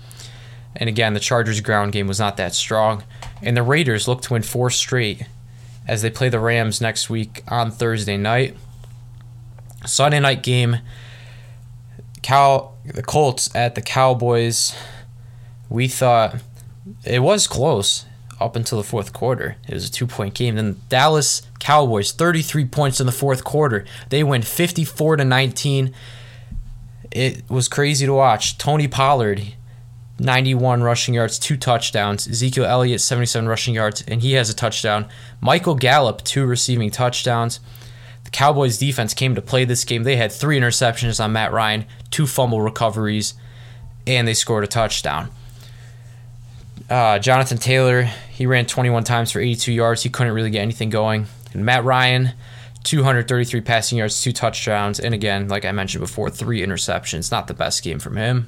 And 0.75 0.87
again, 0.87 1.13
the 1.13 1.19
Chargers' 1.19 1.59
ground 1.61 1.91
game 1.91 2.07
was 2.07 2.19
not 2.19 2.37
that 2.37 2.55
strong. 2.55 3.03
And 3.41 3.57
the 3.57 3.61
Raiders 3.61 4.07
look 4.07 4.21
to 4.23 4.33
win 4.33 4.41
four 4.41 4.69
straight 4.69 5.27
as 5.85 6.01
they 6.01 6.09
play 6.09 6.29
the 6.29 6.39
Rams 6.39 6.79
next 6.79 7.09
week 7.09 7.43
on 7.49 7.71
Thursday 7.71 8.17
night. 8.17 8.55
Sunday 9.85 10.21
night 10.21 10.41
game, 10.41 10.77
Cow 12.21 12.71
the 12.85 13.03
Colts 13.03 13.53
at 13.53 13.75
the 13.75 13.81
Cowboys. 13.81 14.73
We 15.69 15.89
thought 15.89 16.37
it 17.03 17.19
was 17.19 17.47
close 17.47 18.05
up 18.39 18.55
until 18.55 18.77
the 18.77 18.83
fourth 18.83 19.13
quarter. 19.13 19.57
It 19.67 19.73
was 19.73 19.87
a 19.87 19.91
two 19.91 20.07
point 20.07 20.33
game. 20.33 20.55
Then 20.55 20.81
Dallas 20.89 21.41
Cowboys, 21.59 22.11
33 22.11 22.65
points 22.65 22.99
in 22.99 23.05
the 23.05 23.11
fourth 23.11 23.43
quarter. 23.43 23.85
They 24.09 24.23
went 24.23 24.45
54 24.45 25.17
to 25.17 25.25
19. 25.25 25.93
It 27.11 27.49
was 27.49 27.67
crazy 27.67 28.05
to 28.05 28.13
watch. 28.13 28.57
Tony 28.57 28.87
Pollard, 28.87 29.53
91 30.19 30.83
rushing 30.83 31.13
yards, 31.13 31.37
two 31.37 31.57
touchdowns. 31.57 32.27
Ezekiel 32.27 32.65
Elliott, 32.65 33.01
77 33.01 33.47
rushing 33.47 33.75
yards, 33.75 34.03
and 34.07 34.21
he 34.21 34.33
has 34.33 34.49
a 34.49 34.55
touchdown. 34.55 35.07
Michael 35.41 35.75
Gallup, 35.75 36.23
two 36.23 36.45
receiving 36.45 36.89
touchdowns. 36.89 37.59
The 38.23 38.31
Cowboys 38.31 38.77
defense 38.77 39.13
came 39.13 39.35
to 39.35 39.41
play 39.41 39.65
this 39.65 39.85
game. 39.85 40.03
They 40.03 40.15
had 40.15 40.31
three 40.31 40.59
interceptions 40.59 41.23
on 41.23 41.33
Matt 41.33 41.51
Ryan, 41.51 41.85
two 42.09 42.25
fumble 42.25 42.61
recoveries, 42.61 43.33
and 44.07 44.27
they 44.27 44.33
scored 44.33 44.63
a 44.63 44.67
touchdown. 44.67 45.29
Uh, 46.93 47.17
Jonathan 47.17 47.57
Taylor, 47.57 48.03
he 48.03 48.45
ran 48.45 48.67
21 48.67 49.03
times 49.03 49.31
for 49.31 49.39
82 49.39 49.73
yards. 49.73 50.03
He 50.03 50.11
couldn't 50.11 50.31
really 50.31 50.51
get 50.51 50.61
anything 50.61 50.91
going. 50.91 51.25
And 51.51 51.65
Matt 51.65 51.83
Ryan, 51.83 52.33
233 52.83 53.61
passing 53.61 53.97
yards, 53.97 54.21
two 54.21 54.31
touchdowns, 54.31 54.99
and 54.99 55.11
again, 55.11 55.47
like 55.47 55.65
I 55.65 55.71
mentioned 55.71 56.01
before, 56.03 56.29
three 56.29 56.63
interceptions. 56.63 57.31
Not 57.31 57.47
the 57.47 57.55
best 57.55 57.81
game 57.81 57.97
from 57.97 58.15
him. 58.15 58.47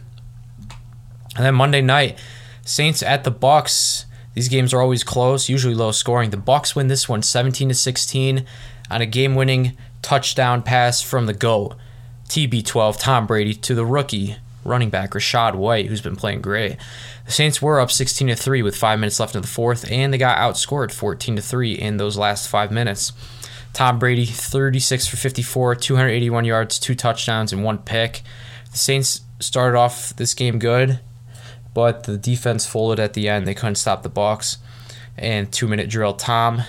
And 1.36 1.44
then 1.44 1.56
Monday 1.56 1.82
night, 1.82 2.20
Saints 2.64 3.02
at 3.02 3.24
the 3.24 3.32
Bucs. 3.32 4.06
These 4.36 4.50
games 4.50 4.76
are 4.76 4.82
always 4.82 5.04
close, 5.04 5.50
usually 5.50 5.74
low 5.74 5.92
scoring. 5.92 6.30
The 6.30 6.38
Bucs 6.38 6.76
win 6.76 6.88
this 6.88 7.10
one 7.10 7.24
17 7.24 7.70
to 7.70 7.74
16 7.74 8.46
on 8.92 9.02
a 9.02 9.08
game-winning 9.08 9.76
touchdown 10.04 10.62
pass 10.62 11.02
from 11.02 11.26
the 11.26 11.34
GOAT, 11.34 11.74
TB12 12.30 13.00
Tom 13.00 13.26
Brady 13.26 13.56
to 13.56 13.74
the 13.74 13.88
rookie 13.88 14.36
running 14.66 14.90
back 14.90 15.12
Rachaad 15.12 15.56
White, 15.56 15.86
who's 15.86 16.02
been 16.02 16.16
playing 16.16 16.42
great. 16.42 16.76
The 17.26 17.32
Saints 17.32 17.62
were 17.62 17.80
up 17.80 17.92
16 17.92 18.28
to 18.28 18.36
3 18.36 18.62
with 18.62 18.76
5 18.76 19.00
minutes 19.00 19.20
left 19.20 19.36
in 19.36 19.42
the 19.42 19.48
fourth 19.48 19.90
and 19.90 20.14
they 20.14 20.18
got 20.18 20.38
outscored 20.38 20.92
14 20.92 21.38
to 21.38 21.42
3 21.42 21.74
in 21.74 21.98
those 21.98 22.18
last 22.18 22.48
5 22.50 22.72
minutes. 22.72 23.14
Tom 23.74 24.00
Brady 24.00 24.26
36 24.26 25.08
for 25.08 25.18
54, 25.18 25.76
281 25.76 26.46
yards, 26.46 26.80
two 26.80 26.96
touchdowns 26.96 27.52
and 27.54 27.64
one 27.64 27.78
pick. 27.78 28.22
The 28.72 28.78
Saints 28.78 29.22
started 29.40 29.78
off 29.78 30.16
this 30.16 30.34
game 30.34 30.60
good, 30.60 31.00
but 31.74 32.04
the 32.06 32.18
defense 32.18 32.66
folded 32.66 33.00
at 33.00 33.14
the 33.14 33.28
end. 33.28 33.46
They 33.46 33.54
couldn't 33.54 33.76
stop 33.76 34.02
the 34.04 34.10
Bucs. 34.10 34.58
and 35.18 35.52
two 35.52 35.68
minute 35.68 35.90
drill 35.90 36.14
Tom. 36.14 36.64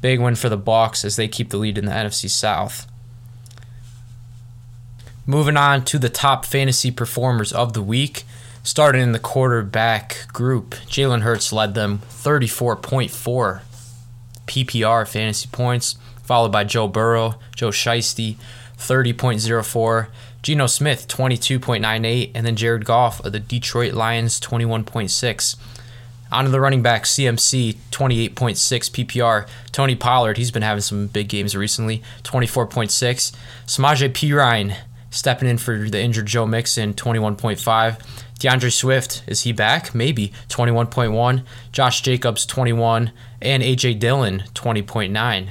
Big 0.00 0.20
win 0.20 0.34
for 0.34 0.48
the 0.48 0.58
Bucs 0.58 1.04
as 1.04 1.16
they 1.16 1.28
keep 1.28 1.50
the 1.50 1.56
lead 1.56 1.78
in 1.78 1.86
the 1.86 1.92
NFC 1.92 2.28
South. 2.28 2.86
Moving 5.26 5.56
on 5.56 5.84
to 5.86 5.98
the 5.98 6.10
top 6.10 6.44
fantasy 6.44 6.90
performers 6.90 7.52
of 7.52 7.72
the 7.72 7.82
week. 7.82 8.24
Starting 8.62 9.02
in 9.02 9.12
the 9.12 9.18
quarterback 9.18 10.26
group, 10.32 10.70
Jalen 10.86 11.20
Hurts 11.20 11.52
led 11.52 11.74
them 11.74 12.00
34.4 12.10 13.60
PPR 14.46 15.08
fantasy 15.08 15.48
points, 15.50 15.96
followed 16.22 16.52
by 16.52 16.64
Joe 16.64 16.88
Burrow, 16.88 17.36
Joe 17.56 17.70
Shiesty, 17.70 18.36
30.04, 18.78 20.08
Geno 20.42 20.66
Smith, 20.66 21.08
22.98, 21.08 22.30
and 22.34 22.46
then 22.46 22.56
Jared 22.56 22.84
Goff 22.84 23.24
of 23.24 23.32
the 23.32 23.40
Detroit 23.40 23.94
Lions, 23.94 24.38
21.6. 24.40 25.56
On 26.32 26.44
to 26.44 26.50
the 26.50 26.60
running 26.60 26.82
back, 26.82 27.04
CMC, 27.04 27.76
28.6 27.90 28.30
PPR. 28.90 29.48
Tony 29.72 29.94
Pollard, 29.94 30.36
he's 30.36 30.50
been 30.50 30.62
having 30.62 30.82
some 30.82 31.06
big 31.06 31.28
games 31.28 31.56
recently, 31.56 32.02
24.6. 32.24 33.32
Samaje 33.66 34.08
Perine 34.10 34.76
stepping 35.14 35.48
in 35.48 35.58
for 35.58 35.88
the 35.88 36.00
injured 36.00 36.26
Joe 36.26 36.46
Mixon, 36.46 36.94
21.5. 36.94 37.98
DeAndre 38.38 38.72
Swift, 38.72 39.22
is 39.26 39.42
he 39.42 39.52
back? 39.52 39.94
Maybe. 39.94 40.32
21.1. 40.48 41.44
Josh 41.72 42.02
Jacobs, 42.02 42.44
21. 42.44 43.12
And 43.40 43.62
A.J. 43.62 43.94
Dillon, 43.94 44.44
20.9. 44.54 45.50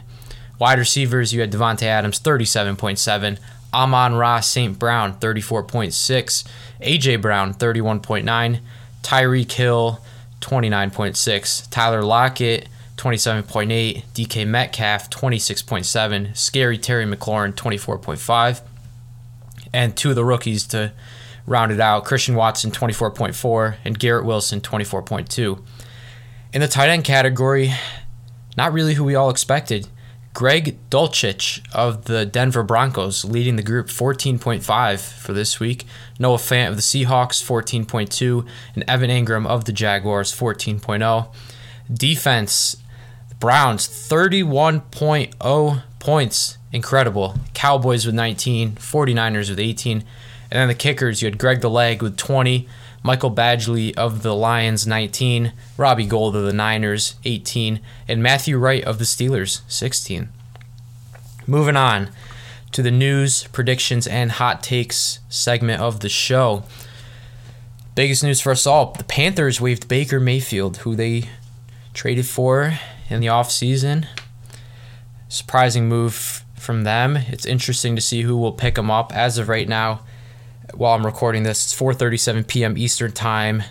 Wide 0.59 0.79
receivers, 0.79 1.33
you 1.33 1.41
had 1.41 1.51
Davante 1.51 1.83
Adams, 1.83 2.19
37.7. 2.19 3.39
Amon-Ra 3.73 4.39
St. 4.41 4.77
Brown, 4.77 5.15
34.6. 5.15 6.47
A.J. 6.81 7.15
Brown, 7.15 7.53
31.9. 7.53 8.59
Tyreek 9.01 9.51
Hill, 9.51 9.99
29.6. 10.41 11.69
Tyler 11.69 12.03
Lockett, 12.03 12.67
27.8. 12.97 14.03
DK 14.13 14.47
Metcalf, 14.47 15.09
26.7. 15.09 16.37
Scary 16.37 16.77
Terry 16.77 17.05
McLaurin, 17.05 17.53
24.5. 17.53 18.61
And 19.73 19.97
two 19.97 20.11
of 20.11 20.15
the 20.15 20.23
rookies 20.23 20.65
to 20.67 20.93
round 21.45 21.71
it 21.71 21.79
out 21.79 22.05
Christian 22.05 22.35
Watson 22.35 22.71
24.4 22.71 23.75
and 23.83 23.99
Garrett 23.99 24.25
Wilson 24.25 24.61
24.2. 24.61 25.61
In 26.53 26.61
the 26.61 26.67
tight 26.67 26.89
end 26.89 27.03
category, 27.03 27.73
not 28.55 28.71
really 28.71 28.93
who 28.93 29.03
we 29.03 29.15
all 29.15 29.29
expected. 29.29 29.87
Greg 30.33 30.77
Dulcich 30.89 31.61
of 31.73 32.05
the 32.05 32.25
Denver 32.25 32.63
Broncos 32.63 33.23
leading 33.23 33.55
the 33.55 33.61
group 33.61 33.87
14.5 33.87 34.99
for 34.99 35.31
this 35.31 35.59
week. 35.59 35.85
Noah 36.17 36.37
Fant 36.37 36.69
of 36.69 36.75
the 36.75 36.81
Seahawks 36.81 37.43
14.2 37.43 38.47
and 38.73 38.83
Evan 38.87 39.11
Engram 39.11 39.45
of 39.45 39.65
the 39.65 39.71
Jaguars 39.71 40.33
14.0. 40.35 41.33
Defense, 41.91 42.77
Browns 43.39 43.87
31.0 43.87 45.83
points. 45.99 46.57
Incredible. 46.73 47.35
Cowboys 47.53 48.05
with 48.05 48.15
19, 48.15 48.73
49ers 48.73 49.49
with 49.49 49.59
18, 49.59 49.99
and 49.99 50.05
then 50.51 50.67
the 50.67 50.73
kickers, 50.73 51.21
you 51.21 51.27
had 51.27 51.37
Greg 51.37 51.61
the 51.61 51.69
Leg 51.69 52.01
with 52.01 52.17
20, 52.17 52.67
Michael 53.03 53.31
Badgley 53.31 53.95
of 53.95 54.23
the 54.23 54.33
Lions 54.33 54.87
19, 54.87 55.53
Robbie 55.77 56.07
Gould 56.07 56.35
of 56.35 56.45
the 56.45 56.53
Niners 56.53 57.15
18, 57.25 57.79
and 58.07 58.23
Matthew 58.23 58.57
Wright 58.57 58.83
of 58.83 58.97
the 58.97 59.03
Steelers 59.03 59.61
16. 59.67 60.29
Moving 61.45 61.75
on 61.75 62.09
to 62.71 62.81
the 62.81 62.91
news, 62.91 63.43
predictions, 63.49 64.07
and 64.07 64.31
hot 64.31 64.63
takes 64.63 65.19
segment 65.29 65.79
of 65.79 65.99
the 65.99 66.09
show. 66.09 66.63
Biggest 67.93 68.23
news 68.23 68.41
for 68.41 68.51
us 68.51 68.65
all 68.65 68.93
the 68.93 69.03
Panthers 69.03 69.61
waived 69.61 69.87
Baker 69.87 70.19
Mayfield, 70.19 70.77
who 70.77 70.95
they 70.95 71.29
traded 71.93 72.25
for 72.25 72.79
in 73.09 73.19
the 73.19 73.27
offseason. 73.27 74.07
Surprising 75.29 75.87
move 75.87 76.42
from 76.63 76.83
them. 76.83 77.17
It's 77.17 77.45
interesting 77.45 77.95
to 77.95 78.01
see 78.01 78.21
who 78.21 78.37
will 78.37 78.51
pick 78.51 78.77
him 78.77 78.89
up. 78.89 79.13
As 79.15 79.37
of 79.37 79.49
right 79.49 79.67
now, 79.67 80.01
while 80.73 80.95
I'm 80.95 81.05
recording 81.05 81.43
this. 81.43 81.63
It's 81.65 81.79
4:37 81.79 82.47
p.m. 82.47 82.77
Eastern 82.77 83.11
Time, 83.11 83.63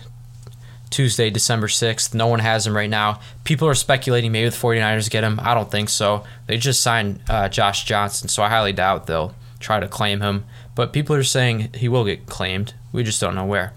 Tuesday, 0.89 1.29
December 1.29 1.67
6th. 1.67 2.13
No 2.13 2.27
one 2.27 2.39
has 2.39 2.65
him 2.67 2.75
right 2.75 2.89
now. 2.89 3.19
People 3.43 3.67
are 3.67 3.75
speculating 3.75 4.31
maybe 4.31 4.49
the 4.49 4.55
49ers 4.55 5.09
get 5.09 5.23
him. 5.23 5.39
I 5.41 5.53
don't 5.53 5.71
think 5.71 5.89
so. 5.89 6.23
They 6.47 6.57
just 6.57 6.81
signed 6.81 7.19
uh, 7.29 7.49
Josh 7.49 7.85
Johnson, 7.85 8.29
so 8.29 8.43
I 8.43 8.49
highly 8.49 8.73
doubt 8.73 9.07
they'll 9.07 9.35
try 9.59 9.79
to 9.79 9.87
claim 9.87 10.21
him. 10.21 10.45
But 10.75 10.93
people 10.93 11.15
are 11.15 11.23
saying 11.23 11.69
he 11.75 11.87
will 11.87 12.05
get 12.05 12.25
claimed. 12.25 12.73
We 12.91 13.03
just 13.03 13.21
don't 13.21 13.35
know 13.35 13.45
where. 13.45 13.73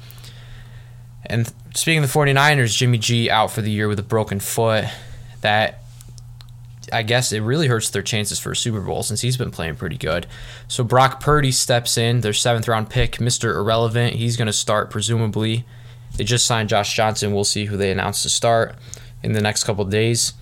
And 1.25 1.53
speaking 1.75 2.05
of 2.05 2.13
the 2.13 2.19
49ers, 2.19 2.77
Jimmy 2.77 2.99
G 2.99 3.29
out 3.29 3.51
for 3.51 3.63
the 3.63 3.71
year 3.71 3.89
with 3.89 3.99
a 3.99 4.05
broken 4.05 4.41
foot. 4.41 4.85
That 5.41 5.81
I 6.93 7.03
guess 7.03 7.33
it 7.33 7.41
really 7.41 7.67
hurts 7.67 7.91
their 7.91 8.03
chances 8.03 8.39
for 8.39 8.53
a 8.53 8.57
Super 8.57 8.81
Bowl 8.81 9.03
since 9.03 9.21
he's 9.21 9.37
been 9.37 9.51
playing 9.51 9.77
pretty 9.77 9.97
good. 9.97 10.27
So 10.69 10.85
Brock 10.85 11.21
Purdy 11.21 11.53
steps 11.53 11.99
in, 11.99 12.21
their 12.21 12.33
seventh 12.33 12.69
round 12.69 12.91
pick, 12.91 13.13
Mr. 13.13 13.55
Irrelevant. 13.55 14.15
He's 14.15 14.37
going 14.37 14.47
to 14.47 14.53
start 14.53 14.91
presumably. 14.91 15.65
They 16.17 16.25
just 16.25 16.47
signed 16.47 16.69
Josh 16.69 16.95
Johnson. 16.95 17.35
We'll 17.35 17.45
see 17.45 17.67
who 17.67 17.77
they 17.77 17.91
announce 17.91 18.23
to 18.23 18.29
start 18.29 18.77
in 19.23 19.33
the 19.33 19.41
next 19.41 19.65
couple 19.65 19.85
days. 19.85 20.35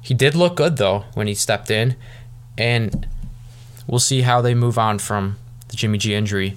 He 0.00 0.14
did 0.14 0.34
look 0.34 0.56
good 0.56 0.76
though 0.76 1.04
when 1.14 1.26
he 1.26 1.34
stepped 1.34 1.70
in, 1.70 1.96
and 2.56 3.06
we'll 3.86 3.98
see 3.98 4.22
how 4.22 4.40
they 4.40 4.54
move 4.54 4.78
on 4.78 4.98
from 4.98 5.36
the 5.68 5.76
Jimmy 5.76 5.98
G 5.98 6.14
injury. 6.14 6.56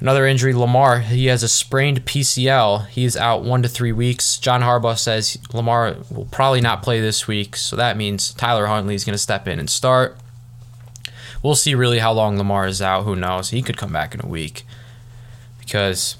Another 0.00 0.26
injury, 0.26 0.52
Lamar. 0.52 1.00
He 1.00 1.26
has 1.26 1.42
a 1.42 1.48
sprained 1.48 2.04
PCL. 2.04 2.88
He's 2.88 3.16
out 3.16 3.44
one 3.44 3.62
to 3.62 3.68
three 3.68 3.92
weeks. 3.92 4.38
John 4.38 4.60
Harbaugh 4.60 4.98
says 4.98 5.38
Lamar 5.52 5.96
will 6.10 6.26
probably 6.26 6.60
not 6.60 6.82
play 6.82 7.00
this 7.00 7.28
week, 7.28 7.56
so 7.56 7.76
that 7.76 7.96
means 7.96 8.34
Tyler 8.34 8.66
Huntley 8.66 8.94
is 8.94 9.04
going 9.04 9.14
to 9.14 9.18
step 9.18 9.46
in 9.46 9.58
and 9.58 9.70
start. 9.70 10.16
We'll 11.42 11.54
see 11.54 11.74
really 11.74 12.00
how 12.00 12.12
long 12.12 12.38
Lamar 12.38 12.66
is 12.66 12.82
out. 12.82 13.04
Who 13.04 13.14
knows? 13.14 13.50
He 13.50 13.62
could 13.62 13.76
come 13.76 13.92
back 13.92 14.14
in 14.14 14.20
a 14.24 14.28
week 14.28 14.64
because 15.60 16.16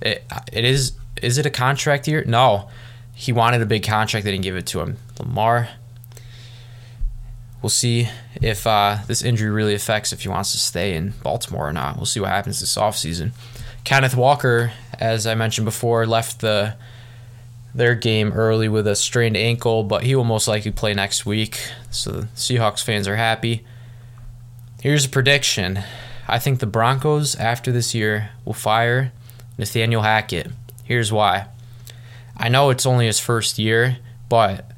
it, 0.00 0.24
it 0.52 0.64
is. 0.64 0.92
Is 1.22 1.38
it 1.38 1.46
a 1.46 1.50
contract 1.50 2.08
year? 2.08 2.24
No. 2.26 2.68
He 3.14 3.30
wanted 3.30 3.62
a 3.62 3.66
big 3.66 3.84
contract. 3.84 4.24
They 4.24 4.32
didn't 4.32 4.44
give 4.44 4.56
it 4.56 4.66
to 4.68 4.80
him. 4.80 4.96
Lamar 5.18 5.68
We'll 7.62 7.70
see 7.70 8.08
if 8.34 8.66
uh, 8.66 8.98
this 9.06 9.22
injury 9.22 9.50
really 9.50 9.74
affects 9.74 10.12
if 10.12 10.22
he 10.22 10.28
wants 10.28 10.50
to 10.52 10.58
stay 10.58 10.94
in 10.94 11.14
Baltimore 11.22 11.68
or 11.68 11.72
not. 11.72 11.96
We'll 11.96 12.06
see 12.06 12.18
what 12.18 12.30
happens 12.30 12.58
this 12.58 12.76
offseason. 12.76 13.30
Kenneth 13.84 14.16
Walker, 14.16 14.72
as 14.98 15.26
I 15.26 15.34
mentioned 15.34 15.64
before, 15.64 16.06
left 16.06 16.40
the 16.40 16.76
their 17.74 17.94
game 17.94 18.32
early 18.32 18.68
with 18.68 18.86
a 18.86 18.94
strained 18.94 19.36
ankle, 19.36 19.82
but 19.82 20.02
he 20.02 20.14
will 20.14 20.24
most 20.24 20.46
likely 20.46 20.70
play 20.70 20.92
next 20.92 21.24
week. 21.24 21.58
So 21.90 22.10
the 22.10 22.22
Seahawks 22.36 22.82
fans 22.82 23.08
are 23.08 23.16
happy. 23.16 23.64
Here's 24.82 25.06
a 25.06 25.08
prediction. 25.08 25.80
I 26.28 26.38
think 26.38 26.58
the 26.58 26.66
Broncos 26.66 27.34
after 27.36 27.72
this 27.72 27.94
year 27.94 28.30
will 28.44 28.52
fire 28.52 29.12
Nathaniel 29.56 30.02
Hackett. 30.02 30.50
Here's 30.84 31.12
why. 31.12 31.46
I 32.36 32.48
know 32.48 32.70
it's 32.70 32.86
only 32.86 33.06
his 33.06 33.20
first 33.20 33.58
year, 33.58 33.98
but 34.28 34.71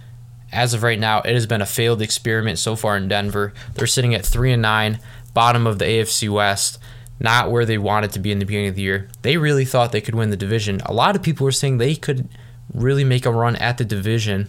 as 0.54 0.72
of 0.72 0.82
right 0.82 0.98
now, 0.98 1.20
it 1.20 1.34
has 1.34 1.46
been 1.46 1.60
a 1.60 1.66
failed 1.66 2.00
experiment 2.00 2.58
so 2.58 2.76
far 2.76 2.96
in 2.96 3.08
Denver. 3.08 3.52
They're 3.74 3.86
sitting 3.86 4.14
at 4.14 4.24
3 4.24 4.52
and 4.52 4.62
9, 4.62 4.98
bottom 5.34 5.66
of 5.66 5.78
the 5.78 5.84
AFC 5.84 6.30
West, 6.30 6.78
not 7.20 7.50
where 7.50 7.64
they 7.64 7.78
wanted 7.78 8.12
to 8.12 8.20
be 8.20 8.32
in 8.32 8.38
the 8.38 8.46
beginning 8.46 8.68
of 8.68 8.76
the 8.76 8.82
year. 8.82 9.08
They 9.22 9.36
really 9.36 9.64
thought 9.64 9.92
they 9.92 10.00
could 10.00 10.14
win 10.14 10.30
the 10.30 10.36
division. 10.36 10.80
A 10.86 10.92
lot 10.92 11.16
of 11.16 11.22
people 11.22 11.44
were 11.44 11.52
saying 11.52 11.78
they 11.78 11.94
could 11.94 12.28
really 12.72 13.04
make 13.04 13.26
a 13.26 13.30
run 13.30 13.56
at 13.56 13.78
the 13.78 13.84
division. 13.84 14.48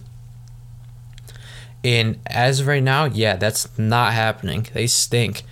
And 1.84 2.18
as 2.26 2.60
of 2.60 2.66
right 2.66 2.82
now, 2.82 3.04
yeah, 3.04 3.36
that's 3.36 3.76
not 3.78 4.12
happening. 4.12 4.66
They 4.72 4.86
stink. 4.86 5.42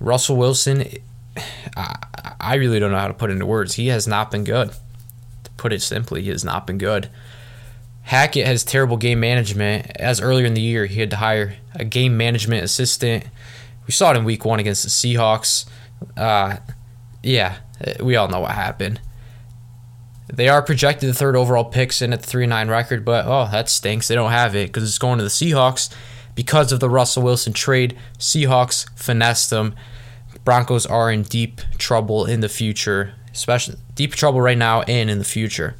Russell 0.00 0.36
Wilson, 0.36 0.84
I 1.76 2.54
really 2.54 2.78
don't 2.80 2.90
know 2.90 2.98
how 2.98 3.08
to 3.08 3.14
put 3.14 3.30
into 3.30 3.46
words. 3.46 3.74
He 3.74 3.88
has 3.88 4.06
not 4.06 4.30
been 4.30 4.44
good. 4.44 4.72
To 5.44 5.50
put 5.56 5.72
it 5.72 5.82
simply, 5.82 6.22
he 6.22 6.30
has 6.30 6.44
not 6.44 6.66
been 6.66 6.78
good. 6.78 7.08
Hackett 8.08 8.46
has 8.46 8.64
terrible 8.64 8.96
game 8.96 9.20
management. 9.20 9.90
As 9.96 10.18
earlier 10.18 10.46
in 10.46 10.54
the 10.54 10.62
year, 10.62 10.86
he 10.86 11.00
had 11.00 11.10
to 11.10 11.16
hire 11.16 11.56
a 11.74 11.84
game 11.84 12.16
management 12.16 12.64
assistant. 12.64 13.24
We 13.86 13.92
saw 13.92 14.12
it 14.12 14.16
in 14.16 14.24
week 14.24 14.46
one 14.46 14.58
against 14.58 14.82
the 14.82 14.88
Seahawks. 14.88 15.66
Uh, 16.16 16.56
yeah, 17.22 17.58
we 18.00 18.16
all 18.16 18.28
know 18.28 18.40
what 18.40 18.52
happened. 18.52 18.98
They 20.32 20.48
are 20.48 20.62
projected 20.62 21.10
the 21.10 21.12
third 21.12 21.36
overall 21.36 21.66
picks 21.66 22.00
in 22.00 22.14
at 22.14 22.22
the 22.22 22.26
3 22.26 22.46
9 22.46 22.68
record, 22.70 23.04
but 23.04 23.26
oh, 23.26 23.46
that 23.52 23.68
stinks. 23.68 24.08
They 24.08 24.14
don't 24.14 24.30
have 24.30 24.56
it 24.56 24.68
because 24.68 24.84
it's 24.84 24.96
going 24.96 25.18
to 25.18 25.24
the 25.24 25.28
Seahawks 25.28 25.94
because 26.34 26.72
of 26.72 26.80
the 26.80 26.88
Russell 26.88 27.24
Wilson 27.24 27.52
trade. 27.52 27.94
Seahawks 28.18 28.88
finessed 28.98 29.50
them. 29.50 29.74
Broncos 30.46 30.86
are 30.86 31.12
in 31.12 31.24
deep 31.24 31.60
trouble 31.76 32.24
in 32.24 32.40
the 32.40 32.48
future, 32.48 33.12
especially 33.34 33.76
deep 33.94 34.14
trouble 34.14 34.40
right 34.40 34.56
now 34.56 34.80
and 34.82 35.10
in 35.10 35.18
the 35.18 35.24
future. 35.24 35.74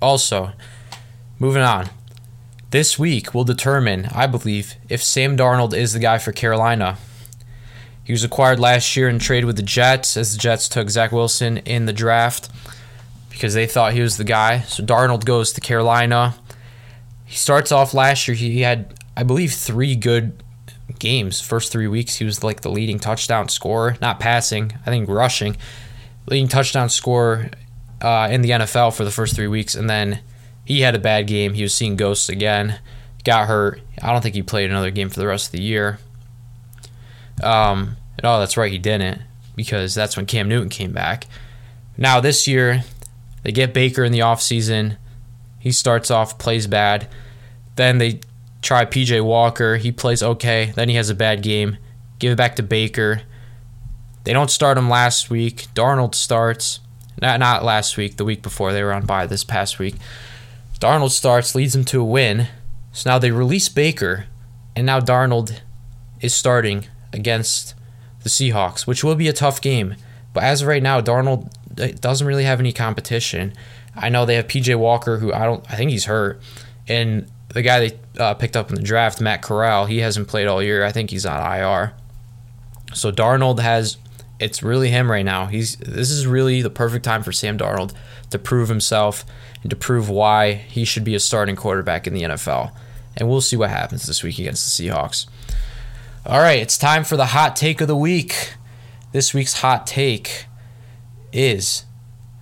Also, 0.00 0.52
moving 1.38 1.62
on. 1.62 1.90
This 2.70 2.98
week 2.98 3.34
will 3.34 3.44
determine, 3.44 4.06
I 4.14 4.26
believe, 4.26 4.74
if 4.88 5.02
Sam 5.02 5.36
Darnold 5.36 5.74
is 5.74 5.92
the 5.94 5.98
guy 5.98 6.18
for 6.18 6.32
Carolina. 6.32 6.98
He 8.04 8.12
was 8.12 8.24
acquired 8.24 8.60
last 8.60 8.96
year 8.96 9.08
and 9.08 9.20
traded 9.20 9.44
with 9.44 9.56
the 9.56 9.62
Jets 9.62 10.16
as 10.16 10.32
the 10.32 10.38
Jets 10.38 10.68
took 10.68 10.88
Zach 10.90 11.12
Wilson 11.12 11.58
in 11.58 11.86
the 11.86 11.92
draft. 11.92 12.48
because 13.30 13.54
they 13.54 13.66
thought 13.66 13.92
he 13.92 14.00
was 14.00 14.16
the 14.16 14.24
guy. 14.24 14.60
So 14.62 14.82
Darnold 14.82 15.24
goes 15.24 15.52
to 15.52 15.60
Carolina. 15.60 16.34
He 17.24 17.36
starts 17.36 17.70
off 17.70 17.94
last 17.94 18.26
year. 18.26 18.34
He 18.34 18.62
had, 18.62 18.94
I 19.16 19.22
believe, 19.22 19.52
three 19.52 19.94
good 19.94 20.42
games. 20.98 21.40
First 21.40 21.70
three 21.70 21.86
weeks, 21.86 22.16
he 22.16 22.24
was 22.24 22.42
like 22.42 22.62
the 22.62 22.70
leading 22.70 22.98
touchdown 22.98 23.48
scorer, 23.48 23.96
not 24.00 24.18
passing, 24.18 24.72
I 24.84 24.90
think 24.90 25.08
rushing, 25.08 25.56
leading 26.26 26.48
touchdown 26.48 26.88
scorer 26.88 27.50
uh, 28.00 28.28
in 28.30 28.42
the 28.42 28.50
NFL 28.50 28.96
for 28.96 29.04
the 29.04 29.10
first 29.10 29.34
three 29.34 29.46
weeks. 29.46 29.74
And 29.74 29.88
then 29.88 30.20
he 30.64 30.80
had 30.80 30.94
a 30.94 31.00
bad 31.00 31.26
game. 31.26 31.54
He 31.54 31.62
was 31.62 31.74
seeing 31.74 31.96
ghosts 31.96 32.28
again, 32.28 32.80
got 33.24 33.48
hurt. 33.48 33.80
I 34.02 34.12
don't 34.12 34.22
think 34.22 34.34
he 34.34 34.42
played 34.42 34.70
another 34.70 34.90
game 34.90 35.08
for 35.08 35.20
the 35.20 35.26
rest 35.26 35.46
of 35.46 35.52
the 35.52 35.62
year. 35.62 35.98
Um, 37.42 37.96
oh, 38.22 38.40
that's 38.40 38.56
right, 38.56 38.72
he 38.72 38.78
didn't 38.78 39.22
because 39.54 39.94
that's 39.94 40.16
when 40.16 40.26
Cam 40.26 40.48
Newton 40.48 40.68
came 40.68 40.92
back. 40.92 41.26
Now 41.96 42.20
this 42.20 42.46
year, 42.46 42.84
they 43.42 43.52
get 43.52 43.74
Baker 43.74 44.04
in 44.04 44.12
the 44.12 44.20
offseason. 44.20 44.96
He 45.58 45.72
starts 45.72 46.10
off, 46.10 46.38
plays 46.38 46.66
bad. 46.66 47.08
Then 47.76 47.98
they 47.98 48.20
try 48.62 48.84
PJ 48.84 49.24
Walker. 49.24 49.76
He 49.76 49.90
plays 49.90 50.22
okay. 50.22 50.72
Then 50.74 50.88
he 50.88 50.94
has 50.94 51.10
a 51.10 51.14
bad 51.14 51.42
game. 51.42 51.78
Give 52.18 52.32
it 52.32 52.36
back 52.36 52.56
to 52.56 52.62
Baker. 52.62 53.22
They 54.24 54.32
don't 54.32 54.50
start 54.50 54.78
him 54.78 54.88
last 54.88 55.30
week. 55.30 55.66
Darnold 55.74 56.14
starts. 56.14 56.80
Not 57.20 57.40
not 57.40 57.64
last 57.64 57.96
week, 57.96 58.16
the 58.16 58.24
week 58.24 58.42
before. 58.42 58.72
They 58.72 58.82
were 58.82 58.92
on 58.92 59.06
bye 59.06 59.26
this 59.26 59.44
past 59.44 59.78
week. 59.78 59.96
Darnold 60.78 61.10
starts, 61.10 61.54
leads 61.54 61.72
them 61.72 61.84
to 61.86 62.00
a 62.00 62.04
win. 62.04 62.48
So 62.92 63.10
now 63.10 63.18
they 63.18 63.30
release 63.30 63.68
Baker, 63.68 64.26
and 64.76 64.86
now 64.86 65.00
Darnold 65.00 65.60
is 66.20 66.34
starting 66.34 66.86
against 67.12 67.74
the 68.22 68.28
Seahawks, 68.28 68.86
which 68.86 69.02
will 69.02 69.14
be 69.14 69.28
a 69.28 69.32
tough 69.32 69.60
game. 69.60 69.96
But 70.32 70.44
as 70.44 70.62
of 70.62 70.68
right 70.68 70.82
now, 70.82 71.00
Darnold 71.00 71.50
uh, 71.80 71.88
doesn't 72.00 72.26
really 72.26 72.44
have 72.44 72.60
any 72.60 72.72
competition. 72.72 73.52
I 73.96 74.08
know 74.08 74.24
they 74.24 74.36
have 74.36 74.46
PJ 74.46 74.78
Walker, 74.78 75.18
who 75.18 75.32
I 75.32 75.44
don't, 75.44 75.64
I 75.70 75.76
think 75.76 75.90
he's 75.90 76.04
hurt, 76.04 76.40
and 76.86 77.26
the 77.48 77.62
guy 77.62 77.88
they 77.88 77.98
uh, 78.18 78.34
picked 78.34 78.56
up 78.56 78.68
in 78.68 78.76
the 78.76 78.82
draft, 78.82 79.20
Matt 79.20 79.42
Corral, 79.42 79.86
he 79.86 79.98
hasn't 79.98 80.28
played 80.28 80.46
all 80.46 80.62
year. 80.62 80.84
I 80.84 80.92
think 80.92 81.10
he's 81.10 81.26
on 81.26 81.40
IR. 81.40 81.94
So 82.94 83.10
Darnold 83.10 83.58
has, 83.60 83.96
it's 84.38 84.62
really 84.62 84.90
him 84.90 85.10
right 85.10 85.24
now. 85.24 85.46
He's 85.46 85.76
this 85.76 86.10
is 86.10 86.26
really 86.26 86.62
the 86.62 86.70
perfect 86.70 87.04
time 87.04 87.22
for 87.22 87.32
Sam 87.32 87.58
Darnold 87.58 87.92
to 88.30 88.38
prove 88.38 88.68
himself 88.68 89.24
and 89.62 89.70
to 89.70 89.76
prove 89.76 90.08
why 90.08 90.52
he 90.52 90.84
should 90.84 91.04
be 91.04 91.14
a 91.14 91.20
starting 91.20 91.56
quarterback 91.56 92.06
in 92.06 92.14
the 92.14 92.22
NFL. 92.22 92.72
And 93.16 93.28
we'll 93.28 93.40
see 93.40 93.56
what 93.56 93.70
happens 93.70 94.06
this 94.06 94.22
week 94.22 94.38
against 94.38 94.78
the 94.78 94.88
Seahawks. 94.88 95.26
All 96.24 96.40
right, 96.40 96.60
it's 96.60 96.78
time 96.78 97.04
for 97.04 97.16
the 97.16 97.26
hot 97.26 97.56
take 97.56 97.80
of 97.80 97.88
the 97.88 97.96
week. 97.96 98.54
This 99.12 99.34
week's 99.34 99.60
hot 99.60 99.86
take 99.86 100.46
is 101.32 101.84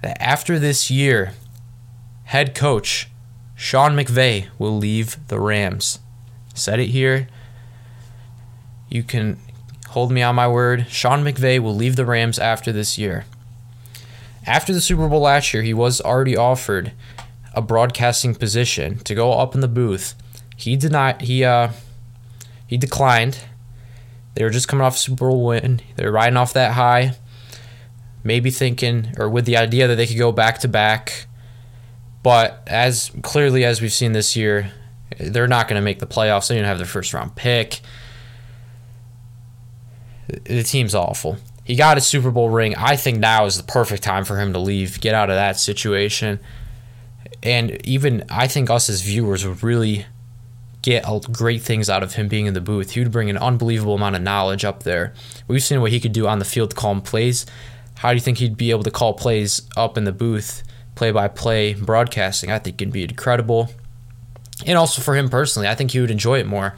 that 0.02 0.20
after 0.20 0.58
this 0.58 0.90
year, 0.90 1.32
head 2.24 2.54
coach 2.54 3.08
Sean 3.54 3.96
McVay 3.96 4.48
will 4.58 4.76
leave 4.76 5.16
the 5.28 5.40
Rams. 5.40 6.00
Said 6.54 6.78
it 6.78 6.88
here. 6.88 7.28
You 8.90 9.02
can 9.02 9.38
hold 9.96 10.12
me 10.12 10.20
on 10.20 10.34
my 10.34 10.46
word. 10.46 10.84
Sean 10.90 11.24
McVay 11.24 11.58
will 11.58 11.74
leave 11.74 11.96
the 11.96 12.04
Rams 12.04 12.38
after 12.38 12.70
this 12.70 12.98
year. 12.98 13.24
After 14.44 14.74
the 14.74 14.82
Super 14.82 15.08
Bowl 15.08 15.22
last 15.22 15.54
year, 15.54 15.62
he 15.62 15.72
was 15.72 16.02
already 16.02 16.36
offered 16.36 16.92
a 17.54 17.62
broadcasting 17.62 18.34
position 18.34 18.98
to 18.98 19.14
go 19.14 19.32
up 19.32 19.54
in 19.54 19.62
the 19.62 19.68
booth. 19.68 20.14
He 20.54 20.76
not. 20.76 21.22
He 21.22 21.44
uh, 21.44 21.70
he 22.66 22.76
declined. 22.76 23.38
They 24.34 24.44
were 24.44 24.50
just 24.50 24.68
coming 24.68 24.84
off 24.84 24.96
a 24.96 24.98
Super 24.98 25.30
Bowl 25.30 25.46
win. 25.46 25.80
They 25.96 26.04
were 26.04 26.12
riding 26.12 26.36
off 26.36 26.52
that 26.52 26.72
high. 26.72 27.14
Maybe 28.22 28.50
thinking 28.50 29.14
or 29.16 29.30
with 29.30 29.46
the 29.46 29.56
idea 29.56 29.88
that 29.88 29.96
they 29.96 30.06
could 30.06 30.18
go 30.18 30.30
back 30.30 30.58
to 30.58 30.68
back 30.68 31.26
but 32.22 32.60
as 32.66 33.12
clearly 33.22 33.64
as 33.64 33.80
we've 33.80 33.92
seen 33.92 34.10
this 34.10 34.34
year, 34.34 34.72
they're 35.16 35.46
not 35.46 35.68
going 35.68 35.80
to 35.80 35.84
make 35.84 36.00
the 36.00 36.08
playoffs. 36.08 36.48
They 36.48 36.56
didn't 36.56 36.66
have 36.66 36.78
their 36.78 36.84
first 36.84 37.14
round 37.14 37.36
pick. 37.36 37.80
The 40.28 40.62
team's 40.62 40.94
awful. 40.94 41.38
He 41.64 41.74
got 41.74 41.98
a 41.98 42.00
Super 42.00 42.30
Bowl 42.30 42.50
ring. 42.50 42.74
I 42.76 42.96
think 42.96 43.18
now 43.18 43.44
is 43.44 43.56
the 43.56 43.64
perfect 43.64 44.02
time 44.02 44.24
for 44.24 44.38
him 44.38 44.52
to 44.52 44.58
leave, 44.58 45.00
get 45.00 45.14
out 45.14 45.30
of 45.30 45.36
that 45.36 45.58
situation. 45.58 46.38
And 47.42 47.84
even 47.86 48.24
I 48.30 48.46
think 48.46 48.70
us 48.70 48.88
as 48.88 49.02
viewers 49.02 49.46
would 49.46 49.62
really 49.62 50.06
get 50.82 51.04
great 51.32 51.62
things 51.62 51.90
out 51.90 52.04
of 52.04 52.14
him 52.14 52.28
being 52.28 52.46
in 52.46 52.54
the 52.54 52.60
booth. 52.60 52.92
He 52.92 53.00
would 53.00 53.10
bring 53.10 53.28
an 53.28 53.36
unbelievable 53.36 53.96
amount 53.96 54.14
of 54.14 54.22
knowledge 54.22 54.64
up 54.64 54.84
there. 54.84 55.12
We've 55.48 55.62
seen 55.62 55.80
what 55.80 55.90
he 55.90 55.98
could 55.98 56.12
do 56.12 56.28
on 56.28 56.38
the 56.38 56.44
field, 56.44 56.76
calling 56.76 57.00
plays. 57.00 57.46
How 57.96 58.10
do 58.10 58.14
you 58.14 58.20
think 58.20 58.38
he'd 58.38 58.56
be 58.56 58.70
able 58.70 58.84
to 58.84 58.90
call 58.90 59.14
plays 59.14 59.62
up 59.76 59.98
in 59.98 60.04
the 60.04 60.12
booth 60.12 60.62
play 60.96 61.12
by 61.12 61.28
play 61.28 61.74
broadcasting, 61.74 62.50
I 62.50 62.58
think 62.58 62.78
can 62.78 62.90
be 62.90 63.04
incredible. 63.04 63.70
And 64.66 64.76
also 64.76 65.02
for 65.02 65.14
him 65.14 65.28
personally, 65.28 65.68
I 65.68 65.76
think 65.76 65.92
he 65.92 66.00
would 66.00 66.10
enjoy 66.10 66.40
it 66.40 66.46
more. 66.46 66.74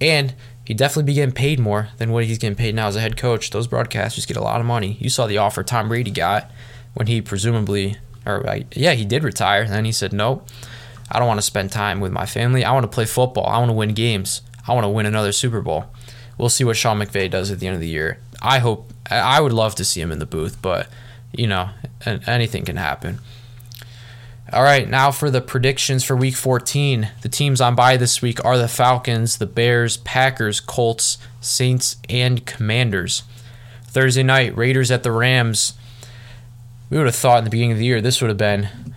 And 0.00 0.34
he'd 0.68 0.76
definitely 0.76 1.04
be 1.04 1.14
getting 1.14 1.32
paid 1.32 1.58
more 1.58 1.88
than 1.96 2.12
what 2.12 2.26
he's 2.26 2.36
getting 2.36 2.54
paid 2.54 2.74
now 2.74 2.88
as 2.88 2.94
a 2.94 3.00
head 3.00 3.16
coach. 3.16 3.48
Those 3.48 3.66
broadcasters 3.66 4.26
get 4.26 4.36
a 4.36 4.42
lot 4.42 4.60
of 4.60 4.66
money. 4.66 4.98
You 5.00 5.08
saw 5.08 5.26
the 5.26 5.38
offer 5.38 5.62
Tom 5.62 5.88
Brady 5.88 6.10
got 6.10 6.50
when 6.92 7.06
he 7.06 7.22
presumably, 7.22 7.96
or 8.26 8.46
uh, 8.46 8.60
yeah, 8.72 8.92
he 8.92 9.06
did 9.06 9.24
retire. 9.24 9.62
And 9.62 9.72
then 9.72 9.86
he 9.86 9.92
said, 9.92 10.12
nope, 10.12 10.46
I 11.10 11.18
don't 11.18 11.26
want 11.26 11.38
to 11.38 11.42
spend 11.42 11.72
time 11.72 12.00
with 12.00 12.12
my 12.12 12.26
family. 12.26 12.66
I 12.66 12.72
want 12.72 12.84
to 12.84 12.94
play 12.94 13.06
football. 13.06 13.46
I 13.46 13.56
want 13.56 13.70
to 13.70 13.74
win 13.74 13.94
games. 13.94 14.42
I 14.66 14.74
want 14.74 14.84
to 14.84 14.90
win 14.90 15.06
another 15.06 15.32
Super 15.32 15.62
Bowl. 15.62 15.86
We'll 16.36 16.50
see 16.50 16.64
what 16.64 16.76
Sean 16.76 16.98
McVay 16.98 17.30
does 17.30 17.50
at 17.50 17.60
the 17.60 17.66
end 17.66 17.74
of 17.74 17.80
the 17.80 17.88
year. 17.88 18.18
I 18.42 18.58
hope, 18.58 18.92
I 19.10 19.40
would 19.40 19.54
love 19.54 19.74
to 19.76 19.86
see 19.86 20.02
him 20.02 20.12
in 20.12 20.18
the 20.18 20.26
booth, 20.26 20.60
but, 20.60 20.86
you 21.32 21.46
know, 21.46 21.70
anything 22.04 22.66
can 22.66 22.76
happen. 22.76 23.20
All 24.50 24.62
right, 24.62 24.88
now 24.88 25.10
for 25.10 25.30
the 25.30 25.42
predictions 25.42 26.04
for 26.04 26.16
week 26.16 26.34
14. 26.34 27.10
The 27.20 27.28
teams 27.28 27.60
on 27.60 27.74
bye 27.74 27.98
this 27.98 28.22
week 28.22 28.42
are 28.46 28.56
the 28.56 28.66
Falcons, 28.66 29.36
the 29.36 29.44
Bears, 29.44 29.98
Packers, 29.98 30.58
Colts, 30.58 31.18
Saints, 31.38 31.96
and 32.08 32.46
Commanders. 32.46 33.24
Thursday 33.88 34.22
night, 34.22 34.56
Raiders 34.56 34.90
at 34.90 35.02
the 35.02 35.12
Rams. 35.12 35.74
We 36.88 36.96
would 36.96 37.04
have 37.04 37.14
thought 37.14 37.38
in 37.38 37.44
the 37.44 37.50
beginning 37.50 37.72
of 37.72 37.78
the 37.78 37.84
year 37.84 38.00
this 38.00 38.22
would 38.22 38.30
have 38.30 38.38
been 38.38 38.94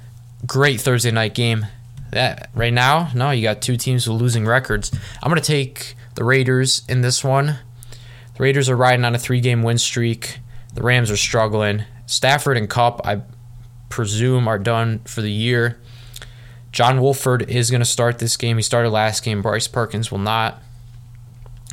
great 0.48 0.80
Thursday 0.80 1.12
night 1.12 1.34
game. 1.34 1.66
That 2.12 2.50
right 2.56 2.72
now, 2.72 3.10
no, 3.14 3.32
you 3.32 3.42
got 3.42 3.62
two 3.62 3.76
teams 3.76 4.08
with 4.08 4.22
losing 4.22 4.46
records. 4.46 4.90
I'm 5.22 5.30
going 5.30 5.42
to 5.42 5.46
take 5.46 5.96
the 6.16 6.24
Raiders 6.24 6.84
in 6.88 7.02
this 7.02 7.26
one. 7.26 7.58
The 8.38 8.44
Raiders 8.44 8.70
are 8.70 8.78
riding 8.78 9.04
on 9.04 9.16
a 9.16 9.20
three-game 9.20 9.64
win 9.64 9.78
streak. 9.78 10.40
The 10.76 10.82
Rams 10.82 11.12
are 11.12 11.18
struggling. 11.18 11.84
Stafford 12.06 12.56
and 12.56 12.70
Kupp, 12.70 13.06
I 13.06 13.24
presume 13.92 14.48
are 14.48 14.60
done 14.60 15.00
for 15.00 15.22
the 15.22 15.32
year. 15.32 15.80
John 16.72 17.02
Wolford 17.02 17.50
is 17.50 17.70
going 17.70 17.82
to 17.82 17.86
start 17.86 18.20
this 18.20 18.38
game. 18.38 18.58
He 18.58 18.64
started 18.64 18.90
last 18.90 19.24
game. 19.24 19.42
Bryce 19.42 19.68
Perkins 19.68 20.10
will 20.10 20.20
not. 20.20 20.62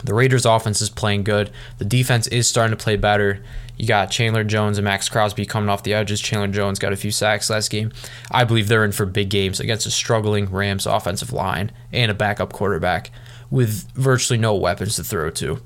The 0.04 0.14
Raiders' 0.14 0.46
offense 0.46 0.80
is 0.80 0.90
playing 0.90 1.24
good. 1.24 1.50
The 1.78 1.84
defense 1.84 2.26
is 2.28 2.48
starting 2.48 2.76
to 2.76 2.82
play 2.82 2.96
better. 2.96 3.42
You 3.76 3.86
got 3.86 4.10
Chandler 4.10 4.44
Jones 4.44 4.78
and 4.78 4.84
Maxx 4.84 5.08
Crosby 5.08 5.46
coming 5.46 5.68
off 5.68 5.82
the 5.82 5.94
edges. 5.94 6.20
Chandler 6.20 6.48
Jones 6.48 6.78
got 6.78 6.92
a 6.92 6.96
few 6.96 7.10
sacks 7.10 7.50
last 7.50 7.70
game. 7.70 7.92
I 8.30 8.44
believe 8.44 8.68
they're 8.68 8.84
in 8.84 8.92
for 8.92 9.06
big 9.06 9.30
games 9.30 9.60
against 9.60 9.86
a 9.86 9.90
struggling 9.90 10.50
Rams 10.50 10.86
offensive 10.86 11.32
line 11.32 11.70
and 11.92 12.10
a 12.10 12.14
backup 12.14 12.52
quarterback 12.52 13.10
with 13.50 13.90
virtually 13.92 14.38
no 14.38 14.54
weapons 14.54 14.96
to 14.96 15.04
throw 15.04 15.30
to. 15.30 15.60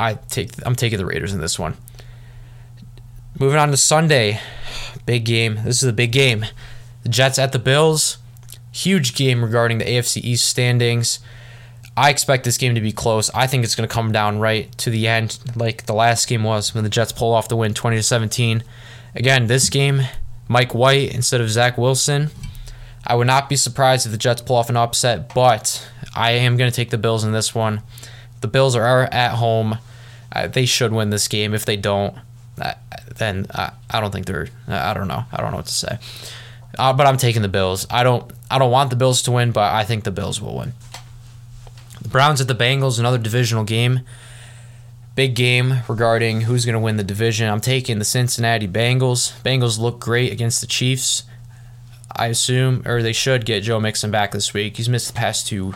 I 0.00 0.14
take 0.14 0.52
I'm 0.66 0.74
taking 0.74 0.98
the 0.98 1.06
Raiders 1.06 1.32
in 1.32 1.40
this 1.40 1.58
one. 1.58 1.76
Moving 3.38 3.58
on 3.58 3.70
to 3.70 3.76
Sunday, 3.76 4.40
big 5.06 5.24
game. 5.24 5.60
This 5.64 5.82
is 5.82 5.88
a 5.88 5.92
big 5.92 6.12
game. 6.12 6.46
The 7.02 7.08
Jets 7.08 7.38
at 7.38 7.52
the 7.52 7.58
Bills. 7.58 8.18
Huge 8.72 9.14
game 9.14 9.44
regarding 9.44 9.78
the 9.78 9.84
AFC 9.84 10.22
East 10.22 10.48
standings. 10.48 11.20
I 11.96 12.10
expect 12.10 12.44
this 12.44 12.58
game 12.58 12.74
to 12.74 12.80
be 12.80 12.90
close. 12.90 13.30
I 13.34 13.46
think 13.46 13.62
it's 13.62 13.76
going 13.76 13.88
to 13.88 13.94
come 13.94 14.10
down 14.10 14.40
right 14.40 14.76
to 14.78 14.90
the 14.90 15.06
end, 15.06 15.38
like 15.54 15.86
the 15.86 15.94
last 15.94 16.26
game 16.26 16.42
was 16.42 16.74
when 16.74 16.82
the 16.82 16.90
Jets 16.90 17.12
pull 17.12 17.32
off 17.32 17.48
the 17.48 17.56
win 17.56 17.72
20 17.72 17.98
to 17.98 18.02
17. 18.02 18.64
Again, 19.14 19.46
this 19.46 19.70
game, 19.70 20.02
Mike 20.48 20.74
White 20.74 21.14
instead 21.14 21.40
of 21.40 21.50
Zach 21.50 21.78
Wilson. 21.78 22.30
I 23.06 23.14
would 23.14 23.26
not 23.26 23.48
be 23.48 23.56
surprised 23.56 24.06
if 24.06 24.12
the 24.12 24.18
Jets 24.18 24.42
pull 24.42 24.56
off 24.56 24.70
an 24.70 24.76
upset, 24.76 25.32
but 25.34 25.88
I 26.16 26.32
am 26.32 26.56
going 26.56 26.70
to 26.70 26.74
take 26.74 26.90
the 26.90 26.98
Bills 26.98 27.22
in 27.22 27.32
this 27.32 27.54
one. 27.54 27.82
The 28.40 28.48
Bills 28.48 28.74
are 28.74 29.02
at 29.12 29.36
home. 29.36 29.78
Uh, 30.32 30.48
they 30.48 30.66
should 30.66 30.92
win 30.92 31.10
this 31.10 31.28
game. 31.28 31.54
If 31.54 31.64
they 31.64 31.76
don't, 31.76 32.16
then 33.16 33.46
I, 33.52 33.72
I 33.90 34.00
don't 34.00 34.10
think 34.10 34.26
they're. 34.26 34.48
I 34.68 34.94
don't 34.94 35.08
know. 35.08 35.24
I 35.32 35.40
don't 35.40 35.50
know 35.50 35.58
what 35.58 35.66
to 35.66 35.72
say. 35.72 35.98
Uh, 36.78 36.92
but 36.92 37.06
I'm 37.06 37.16
taking 37.16 37.42
the 37.42 37.48
Bills. 37.48 37.86
I 37.90 38.02
don't. 38.02 38.30
I 38.50 38.58
don't 38.58 38.70
want 38.70 38.90
the 38.90 38.96
Bills 38.96 39.22
to 39.22 39.32
win, 39.32 39.52
but 39.52 39.72
I 39.72 39.84
think 39.84 40.04
the 40.04 40.10
Bills 40.10 40.40
will 40.40 40.56
win. 40.56 40.72
The 42.02 42.08
Browns 42.08 42.40
at 42.40 42.48
the 42.48 42.54
Bengals, 42.54 42.98
another 42.98 43.18
divisional 43.18 43.64
game. 43.64 44.00
Big 45.14 45.34
game 45.36 45.82
regarding 45.88 46.42
who's 46.42 46.64
going 46.64 46.74
to 46.74 46.80
win 46.80 46.96
the 46.96 47.04
division. 47.04 47.48
I'm 47.48 47.60
taking 47.60 47.98
the 47.98 48.04
Cincinnati 48.04 48.66
Bengals. 48.66 49.40
Bengals 49.42 49.78
look 49.78 50.00
great 50.00 50.32
against 50.32 50.60
the 50.60 50.66
Chiefs. 50.66 51.22
I 52.16 52.26
assume, 52.26 52.82
or 52.84 53.02
they 53.02 53.12
should 53.12 53.44
get 53.44 53.62
Joe 53.62 53.80
Mixon 53.80 54.10
back 54.10 54.32
this 54.32 54.52
week. 54.52 54.76
He's 54.76 54.88
missed 54.88 55.08
the 55.08 55.18
past 55.18 55.46
two 55.46 55.74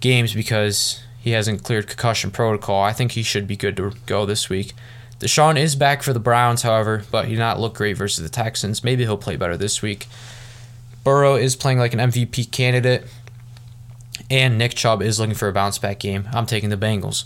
games 0.00 0.34
because 0.34 1.02
he 1.20 1.30
hasn't 1.30 1.62
cleared 1.62 1.86
concussion 1.86 2.30
protocol. 2.30 2.82
I 2.82 2.92
think 2.92 3.12
he 3.12 3.22
should 3.22 3.46
be 3.46 3.56
good 3.56 3.76
to 3.76 3.92
go 4.06 4.26
this 4.26 4.48
week. 4.48 4.72
Deshaun 5.20 5.58
is 5.58 5.76
back 5.76 6.02
for 6.02 6.12
the 6.12 6.20
Browns, 6.20 6.62
however, 6.62 7.04
but 7.10 7.26
he 7.26 7.32
did 7.32 7.38
not 7.38 7.60
look 7.60 7.74
great 7.74 7.96
versus 7.96 8.22
the 8.22 8.28
Texans. 8.28 8.82
Maybe 8.82 9.04
he'll 9.04 9.16
play 9.16 9.36
better 9.36 9.56
this 9.56 9.80
week. 9.80 10.06
Burrow 11.02 11.36
is 11.36 11.56
playing 11.56 11.78
like 11.78 11.94
an 11.94 12.00
MVP 12.00 12.50
candidate, 12.50 13.06
and 14.30 14.58
Nick 14.58 14.74
Chubb 14.74 15.02
is 15.02 15.20
looking 15.20 15.34
for 15.34 15.48
a 15.48 15.52
bounce 15.52 15.78
back 15.78 15.98
game. 16.00 16.28
I'm 16.32 16.46
taking 16.46 16.70
the 16.70 16.76
Bengals. 16.76 17.24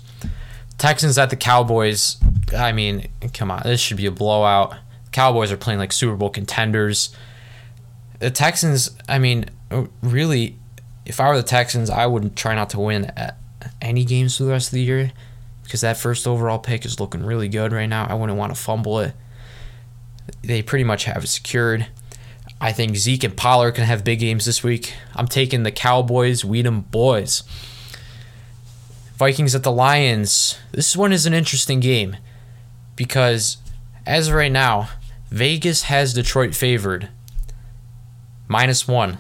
Texans 0.77 1.19
at 1.19 1.31
the 1.31 1.37
Cowboys. 1.37 2.19
I 2.57 2.73
mean, 2.73 3.09
come 3.33 3.51
on, 3.51 3.63
this 3.65 3.81
should 3.81 3.97
be 3.97 4.07
a 4.07 4.13
blowout. 4.13 4.75
Cowboys 5.11 5.51
are 5.51 5.57
playing 5.57 5.79
like 5.79 5.93
Super 5.93 6.17
Bowl 6.17 6.31
contenders. 6.31 7.15
The 8.21 8.31
Texans, 8.31 8.97
I 9.09 9.19
mean, 9.19 9.47
really, 10.03 10.59
if 11.07 11.21
I 11.21 11.29
were 11.29 11.37
the 11.37 11.43
Texans, 11.43 11.89
I 11.89 12.07
would 12.07 12.37
try 12.37 12.55
not 12.55 12.71
to 12.71 12.81
win 12.81 13.11
any 13.81 14.05
games 14.05 14.37
for 14.37 14.45
the 14.45 14.51
rest 14.51 14.69
of 14.69 14.73
the 14.73 14.83
year 14.83 15.13
because 15.69 15.83
that 15.83 15.99
first 15.99 16.27
overall 16.27 16.59
pick 16.59 16.87
is 16.87 16.99
looking 16.99 17.23
really 17.23 17.47
good 17.47 17.73
right 17.73 17.91
now. 17.91 18.07
I 18.09 18.15
wouldn't 18.15 18.39
want 18.39 18.55
to 18.55 18.61
fumble 18.61 19.01
it. 19.01 19.13
They 20.41 20.63
pretty 20.63 20.85
much 20.85 21.05
have 21.05 21.25
it 21.25 21.27
secured. 21.27 21.89
I 22.59 22.73
think 22.73 22.97
Zeke 22.97 23.25
and 23.25 23.37
Pollard 23.37 23.73
can 23.73 23.85
have 23.85 24.03
big 24.03 24.21
games 24.21 24.47
this 24.47 24.63
week. 24.63 24.95
I'm 25.15 25.29
taking 25.29 25.65
the 25.65 25.71
Cowboys, 25.71 26.43
We 26.43 26.63
Dem 26.63 26.85
Boyz. 26.85 27.43
Vikings 29.19 29.55
at 29.55 29.63
the 29.63 29.71
Lions. 29.71 30.59
This 30.73 30.97
one 30.97 31.13
is 31.13 31.27
an 31.27 31.35
interesting 31.35 31.81
game 31.81 32.17
because 32.97 33.59
as 34.07 34.29
of 34.29 34.35
right 34.35 34.51
now, 34.51 34.89
Vegas 35.29 35.83
has 35.83 36.15
Detroit 36.15 36.55
favored 36.55 37.11
minus 38.49 38.89
one. 38.89 39.19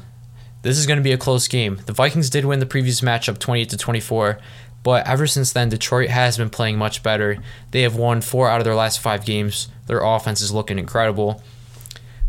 This 0.62 0.78
is 0.78 0.86
going 0.86 0.96
to 0.96 1.04
be 1.04 1.12
a 1.12 1.18
close 1.18 1.46
game. 1.46 1.82
The 1.84 1.92
Vikings 1.92 2.30
did 2.30 2.46
win 2.46 2.58
the 2.58 2.64
previous 2.64 3.02
matchup 3.02 3.38
28 3.38 3.68
to 3.68 3.76
24, 3.76 4.38
but 4.82 5.06
ever 5.06 5.26
since 5.26 5.52
then, 5.52 5.68
Detroit 5.68 6.08
has 6.08 6.38
been 6.38 6.50
playing 6.50 6.78
much 6.78 7.02
better. 7.02 7.38
They 7.72 7.82
have 7.82 7.96
won 7.96 8.20
four 8.20 8.48
out 8.48 8.60
of 8.60 8.64
their 8.64 8.74
last 8.74 9.00
five 9.00 9.24
games. 9.24 9.68
Their 9.86 10.00
offense 10.00 10.40
is 10.40 10.52
looking 10.52 10.78
incredible. 10.78 11.42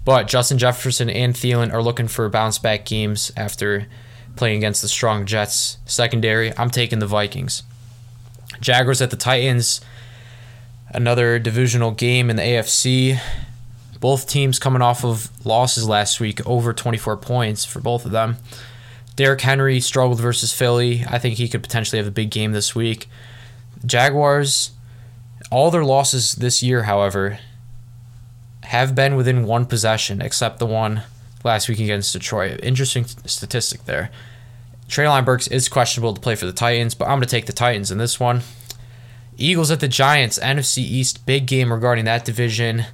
But 0.03 0.27
Justin 0.27 0.57
Jefferson 0.57 1.09
and 1.09 1.35
Thielen 1.35 1.71
are 1.71 1.83
looking 1.83 2.07
for 2.07 2.27
bounce 2.29 2.57
back 2.57 2.85
games 2.85 3.31
after 3.38 3.88
playing 4.35 4.57
against 4.57 4.81
the 4.81 4.88
strong 4.88 5.25
Jets 5.25 5.77
secondary. 5.85 6.57
I'm 6.57 6.69
taking 6.69 6.99
the 6.99 7.05
Vikings. 7.07 7.63
Jaguars 8.59 9.01
at 9.01 9.12
the 9.12 9.17
Titans. 9.17 9.81
Another 10.91 11.38
divisional 11.38 11.91
game 11.91 12.29
in 12.29 12.38
the 12.38 12.41
AFC. 12.41 13.19
Both 13.99 14.27
teams 14.27 14.57
coming 14.57 14.81
off 14.81 15.03
of 15.03 15.29
losses 15.45 15.88
last 15.88 16.19
week, 16.19 16.45
over 16.47 16.73
24 16.73 17.17
points 17.17 17.65
for 17.65 17.79
both 17.79 18.05
of 18.05 18.12
them. 18.12 18.38
Derrick 19.19 19.41
Henry 19.41 19.82
struggled 19.82 20.21
versus 20.21 20.53
Philly. 20.53 21.03
I 21.05 21.19
think 21.19 21.36
he 21.36 21.49
could 21.49 21.62
potentially 21.62 21.97
have 21.97 22.08
a 22.08 22.10
big 22.10 22.32
game 22.32 22.53
this 22.53 22.73
week. 22.73 23.10
Jaguars, 23.86 24.71
all 25.51 25.69
their 25.69 25.84
losses 25.84 26.36
this 26.36 26.63
year, 26.63 26.84
however, 26.84 27.38
have 28.63 28.95
been 28.95 29.17
within 29.17 29.43
one 29.43 29.65
possession, 29.65 30.21
except 30.21 30.58
the 30.58 30.65
one 30.65 31.01
last 31.43 31.67
week 31.67 31.82
against 31.82 32.13
Detroit. 32.13 32.62
Interesting 32.63 33.03
statistic 33.03 33.84
there. 33.84 34.10
Treylon 34.88 35.25
Burks 35.25 35.47
is 35.47 35.67
questionable 35.67 36.13
to 36.13 36.21
play 36.21 36.36
for 36.36 36.45
the 36.45 36.53
Titans, 36.53 36.95
but 36.95 37.10
I'm 37.10 37.17
going 37.17 37.23
to 37.23 37.27
take 37.27 37.45
the 37.45 37.51
Titans 37.51 37.91
in 37.91 37.97
this 37.97 38.21
one. 38.21 38.39
Eagles 39.36 39.69
at 39.69 39.82
the 39.82 39.89
Giants, 39.89 40.39
NFC 40.39 40.77
East, 40.77 41.25
big 41.25 41.45
game 41.45 41.73
regarding 41.73 42.05
that 42.05 42.23
division. 42.23 42.86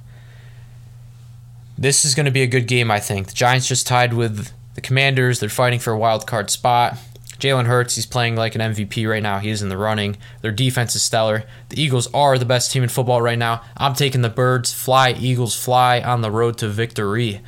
This 1.78 2.04
is 2.04 2.16
going 2.16 2.26
to 2.26 2.32
be 2.32 2.42
a 2.42 2.48
good 2.48 2.66
game, 2.66 2.90
I 2.90 2.98
think. 2.98 3.28
The 3.28 3.34
Giants 3.34 3.68
just 3.68 3.86
tied 3.86 4.12
with 4.12 4.50
the 4.76 4.80
Commanders. 4.80 5.40
They're 5.40 5.48
fighting 5.48 5.80
for 5.80 5.92
a 5.92 5.98
wild 5.98 6.26
card 6.26 6.50
spot. 6.50 6.96
Jalen 7.38 7.66
Hurts, 7.66 7.96
he's 7.96 8.06
playing 8.06 8.36
like 8.36 8.54
an 8.54 8.60
MVP 8.60 9.08
right 9.08 9.22
now. 9.22 9.38
He 9.38 9.50
is 9.50 9.60
in 9.60 9.68
the 9.68 9.76
running. 9.76 10.16
Their 10.40 10.52
defense 10.52 10.94
is 10.94 11.02
stellar. 11.02 11.44
The 11.68 11.82
Eagles 11.82 12.08
are 12.14 12.38
the 12.38 12.46
best 12.46 12.72
team 12.72 12.82
in 12.82 12.88
football 12.88 13.20
right 13.20 13.38
now. 13.38 13.62
I'm 13.76 13.94
taking 13.94 14.22
the 14.22 14.30
Birds. 14.30 14.72
Fly, 14.72 15.10
Eagles, 15.10 15.54
fly 15.54 16.00
on 16.00 16.22
the 16.22 16.30
road 16.30 16.56
to 16.58 16.68
victory. 16.68 17.42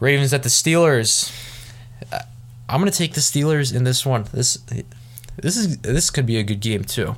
Ravens 0.00 0.32
at 0.32 0.42
the 0.42 0.48
Steelers. 0.48 1.32
Uh, 2.12 2.20
I'm 2.68 2.80
gonna 2.80 2.90
take 2.90 3.14
the 3.14 3.20
Steelers 3.20 3.74
in 3.74 3.84
this 3.84 4.06
one. 4.06 4.24
This 4.32 4.58
this 5.36 5.56
is 5.56 5.78
this 5.78 6.10
could 6.10 6.26
be 6.26 6.38
a 6.38 6.42
good 6.42 6.60
game 6.60 6.84
too. 6.84 7.16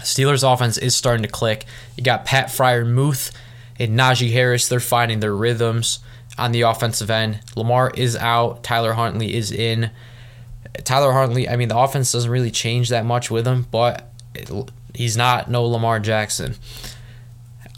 Steelers 0.00 0.50
offense 0.50 0.78
is 0.78 0.96
starting 0.96 1.22
to 1.22 1.28
click. 1.28 1.64
You 1.96 2.02
got 2.02 2.24
Pat 2.24 2.48
Freiermuth 2.48 3.32
and 3.78 3.98
Najee 3.98 4.32
Harris. 4.32 4.66
They're 4.66 4.80
finding 4.80 5.20
their 5.20 5.34
rhythms 5.34 6.00
on 6.42 6.50
the 6.50 6.62
offensive 6.62 7.08
end. 7.08 7.38
Lamar 7.54 7.92
is 7.94 8.16
out. 8.16 8.64
Tyler 8.64 8.94
Huntley 8.94 9.32
is 9.32 9.52
in. 9.52 9.92
Tyler 10.82 11.12
Huntley, 11.12 11.48
I 11.48 11.54
mean, 11.54 11.68
the 11.68 11.78
offense 11.78 12.10
doesn't 12.10 12.30
really 12.30 12.50
change 12.50 12.88
that 12.88 13.06
much 13.06 13.30
with 13.30 13.46
him, 13.46 13.68
but 13.70 14.10
it, 14.34 14.50
he's 14.92 15.16
not 15.16 15.48
no 15.48 15.64
Lamar 15.64 16.00
Jackson. 16.00 16.56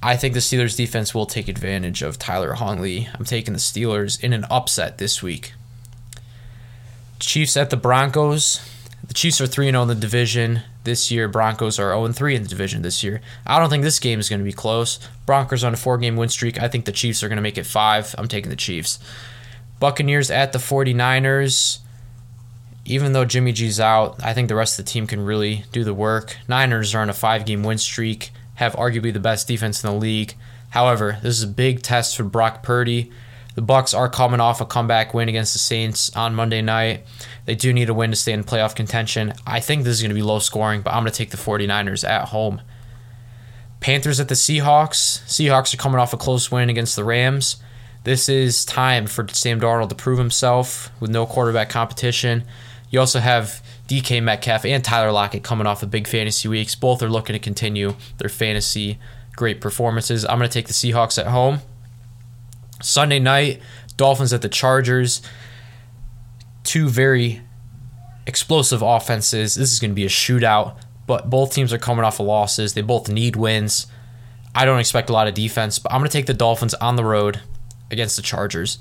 I 0.02 0.16
think 0.16 0.32
the 0.32 0.40
Steelers 0.40 0.78
defense 0.78 1.14
will 1.14 1.26
take 1.26 1.46
advantage 1.46 2.00
of 2.00 2.18
Tyler 2.18 2.54
Huntley. 2.54 3.06
I'm 3.12 3.26
taking 3.26 3.52
the 3.52 3.60
Steelers 3.60 4.22
in 4.22 4.32
an 4.32 4.46
upset 4.50 4.96
this 4.96 5.22
week. 5.22 5.52
Chiefs 7.18 7.58
at 7.58 7.68
the 7.68 7.76
Broncos. 7.76 8.66
The 9.06 9.14
Chiefs 9.14 9.42
are 9.42 9.46
3 9.46 9.70
0 9.70 9.82
in 9.82 9.88
the 9.88 9.94
division 9.94 10.62
this 10.84 11.10
year. 11.10 11.28
Broncos 11.28 11.78
are 11.78 11.90
0 11.90 12.12
3 12.12 12.36
in 12.36 12.42
the 12.42 12.48
division 12.48 12.82
this 12.82 13.02
year. 13.02 13.20
I 13.46 13.58
don't 13.58 13.70
think 13.70 13.82
this 13.82 13.98
game 13.98 14.20
is 14.20 14.28
going 14.28 14.40
to 14.40 14.44
be 14.44 14.52
close. 14.52 15.00
Broncos 15.26 15.64
on 15.64 15.74
a 15.74 15.76
four 15.76 15.98
game 15.98 16.16
win 16.16 16.28
streak. 16.28 16.62
I 16.62 16.68
think 16.68 16.84
the 16.84 16.92
Chiefs 16.92 17.22
are 17.22 17.28
going 17.28 17.36
to 17.36 17.42
make 17.42 17.58
it 17.58 17.66
five. 17.66 18.14
I'm 18.16 18.28
taking 18.28 18.50
the 18.50 18.56
Chiefs. 18.56 18.98
Buccaneers 19.80 20.30
at 20.30 20.52
the 20.52 20.58
49ers 20.58 21.80
even 22.84 23.12
though 23.12 23.24
Jimmy 23.24 23.52
G's 23.52 23.80
out, 23.80 24.22
I 24.22 24.34
think 24.34 24.48
the 24.48 24.54
rest 24.54 24.78
of 24.78 24.84
the 24.84 24.90
team 24.90 25.06
can 25.06 25.24
really 25.24 25.64
do 25.72 25.84
the 25.84 25.94
work. 25.94 26.36
Niners 26.48 26.94
are 26.94 27.00
on 27.00 27.10
a 27.10 27.14
five 27.14 27.46
game 27.46 27.62
win 27.62 27.78
streak, 27.78 28.30
have 28.56 28.74
arguably 28.74 29.12
the 29.12 29.20
best 29.20 29.48
defense 29.48 29.82
in 29.82 29.90
the 29.90 29.96
league. 29.96 30.34
However, 30.70 31.18
this 31.22 31.36
is 31.36 31.44
a 31.44 31.48
big 31.48 31.82
test 31.82 32.16
for 32.16 32.24
Brock 32.24 32.62
Purdy. 32.62 33.10
The 33.54 33.62
Bucs 33.62 33.96
are 33.96 34.08
coming 34.08 34.40
off 34.40 34.60
a 34.60 34.66
comeback 34.66 35.14
win 35.14 35.28
against 35.28 35.52
the 35.52 35.60
Saints 35.60 36.14
on 36.16 36.34
Monday 36.34 36.60
night. 36.60 37.04
They 37.44 37.54
do 37.54 37.72
need 37.72 37.88
a 37.88 37.94
win 37.94 38.10
to 38.10 38.16
stay 38.16 38.32
in 38.32 38.42
playoff 38.42 38.74
contention. 38.74 39.32
I 39.46 39.60
think 39.60 39.84
this 39.84 39.94
is 39.94 40.02
going 40.02 40.10
to 40.10 40.14
be 40.14 40.22
low 40.22 40.40
scoring, 40.40 40.82
but 40.82 40.92
I'm 40.92 41.02
going 41.02 41.12
to 41.12 41.16
take 41.16 41.30
the 41.30 41.36
49ers 41.36 42.08
at 42.08 42.28
home. 42.28 42.60
Panthers 43.80 44.18
at 44.18 44.28
the 44.28 44.34
Seahawks. 44.34 45.22
Seahawks 45.26 45.72
are 45.74 45.76
coming 45.76 46.00
off 46.00 46.12
a 46.12 46.16
close 46.16 46.50
win 46.50 46.68
against 46.68 46.96
the 46.96 47.04
Rams. 47.04 47.56
This 48.02 48.28
is 48.28 48.64
time 48.64 49.06
for 49.06 49.26
Sam 49.28 49.60
Darnold 49.60 49.88
to 49.90 49.94
prove 49.94 50.18
himself 50.18 50.90
with 51.00 51.10
no 51.10 51.24
quarterback 51.24 51.70
competition. 51.70 52.44
You 52.90 53.00
also 53.00 53.20
have 53.20 53.62
DK 53.88 54.22
Metcalf 54.22 54.64
and 54.64 54.84
Tyler 54.84 55.12
Lockett 55.12 55.42
coming 55.42 55.66
off 55.66 55.82
of 55.82 55.90
big 55.90 56.06
fantasy 56.06 56.48
weeks. 56.48 56.74
Both 56.74 57.02
are 57.02 57.10
looking 57.10 57.34
to 57.34 57.38
continue 57.38 57.94
their 58.18 58.28
fantasy 58.28 58.98
great 59.36 59.60
performances. 59.60 60.24
I'm 60.24 60.38
going 60.38 60.48
to 60.48 60.52
take 60.52 60.66
the 60.66 60.72
Seahawks 60.72 61.18
at 61.18 61.26
home. 61.28 61.60
Sunday 62.84 63.18
night, 63.18 63.60
Dolphins 63.96 64.32
at 64.32 64.42
the 64.42 64.48
Chargers. 64.48 65.22
Two 66.64 66.88
very 66.88 67.42
explosive 68.26 68.82
offenses. 68.82 69.54
This 69.54 69.72
is 69.72 69.80
going 69.80 69.90
to 69.90 69.94
be 69.94 70.04
a 70.04 70.08
shootout, 70.08 70.76
but 71.06 71.30
both 71.30 71.52
teams 71.52 71.72
are 71.72 71.78
coming 71.78 72.04
off 72.04 72.20
of 72.20 72.26
losses. 72.26 72.74
They 72.74 72.82
both 72.82 73.08
need 73.08 73.36
wins. 73.36 73.86
I 74.54 74.64
don't 74.64 74.78
expect 74.78 75.10
a 75.10 75.12
lot 75.12 75.26
of 75.26 75.34
defense, 75.34 75.78
but 75.78 75.92
I'm 75.92 76.00
going 76.00 76.08
to 76.08 76.16
take 76.16 76.26
the 76.26 76.34
Dolphins 76.34 76.74
on 76.74 76.96
the 76.96 77.04
road 77.04 77.40
against 77.90 78.16
the 78.16 78.22
Chargers. 78.22 78.78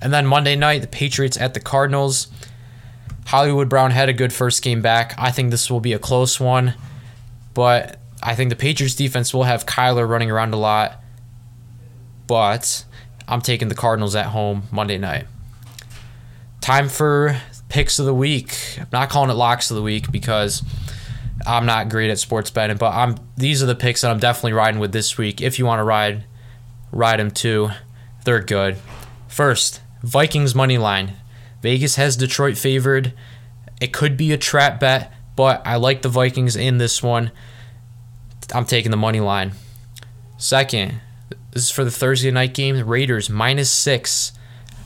And 0.00 0.12
then 0.12 0.26
Monday 0.26 0.56
night, 0.56 0.80
the 0.80 0.86
Patriots 0.86 1.36
at 1.36 1.54
the 1.54 1.60
Cardinals. 1.60 2.28
Hollywood 3.26 3.68
Brown 3.68 3.90
had 3.90 4.08
a 4.08 4.12
good 4.12 4.32
first 4.32 4.62
game 4.62 4.82
back. 4.82 5.14
I 5.16 5.30
think 5.30 5.50
this 5.50 5.70
will 5.70 5.80
be 5.80 5.92
a 5.92 5.98
close 5.98 6.38
one, 6.38 6.74
but 7.54 7.98
I 8.22 8.34
think 8.34 8.50
the 8.50 8.56
Patriots 8.56 8.94
defense 8.94 9.32
will 9.32 9.44
have 9.44 9.66
Kyler 9.66 10.08
running 10.08 10.30
around 10.30 10.52
a 10.52 10.58
lot. 10.58 11.00
But 12.26 12.84
I'm 13.26 13.40
taking 13.40 13.68
the 13.68 13.74
Cardinals 13.74 14.14
at 14.14 14.26
home 14.26 14.64
Monday 14.70 14.98
night. 14.98 15.26
Time 16.60 16.88
for 16.88 17.40
picks 17.68 17.98
of 17.98 18.06
the 18.06 18.14
week. 18.14 18.78
I'm 18.78 18.86
not 18.92 19.10
calling 19.10 19.30
it 19.30 19.34
locks 19.34 19.70
of 19.70 19.76
the 19.76 19.82
week 19.82 20.10
because 20.12 20.62
I'm 21.46 21.66
not 21.66 21.88
great 21.88 22.10
at 22.10 22.18
sports 22.18 22.50
betting, 22.50 22.76
but 22.76 22.92
I'm 22.92 23.16
these 23.36 23.62
are 23.62 23.66
the 23.66 23.74
picks 23.74 24.02
that 24.02 24.10
I'm 24.10 24.18
definitely 24.18 24.52
riding 24.52 24.80
with 24.80 24.92
this 24.92 25.18
week. 25.18 25.40
If 25.40 25.58
you 25.58 25.66
want 25.66 25.80
to 25.80 25.84
ride, 25.84 26.24
ride 26.92 27.18
them 27.18 27.30
too. 27.30 27.70
They're 28.24 28.40
good. 28.40 28.76
First, 29.28 29.80
Vikings 30.02 30.54
money 30.54 30.78
line. 30.78 31.14
Vegas 31.62 31.96
has 31.96 32.16
Detroit 32.16 32.56
favored. 32.56 33.12
It 33.80 33.92
could 33.92 34.16
be 34.16 34.32
a 34.32 34.38
trap 34.38 34.80
bet, 34.80 35.12
but 35.34 35.66
I 35.66 35.76
like 35.76 36.02
the 36.02 36.08
Vikings 36.08 36.56
in 36.56 36.78
this 36.78 37.02
one. 37.02 37.30
I'm 38.54 38.66
taking 38.66 38.90
the 38.90 38.96
money 38.96 39.20
line. 39.20 39.52
Second, 40.36 41.00
this 41.54 41.62
is 41.64 41.70
for 41.70 41.84
the 41.84 41.90
Thursday 41.90 42.30
night 42.30 42.52
game. 42.52 42.76
The 42.76 42.84
Raiders 42.84 43.30
minus 43.30 43.70
six 43.70 44.32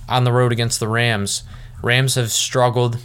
on 0.08 0.24
the 0.24 0.32
road 0.32 0.52
against 0.52 0.78
the 0.78 0.88
Rams. 0.88 1.42
Rams 1.82 2.14
have 2.14 2.30
struggled. 2.30 2.98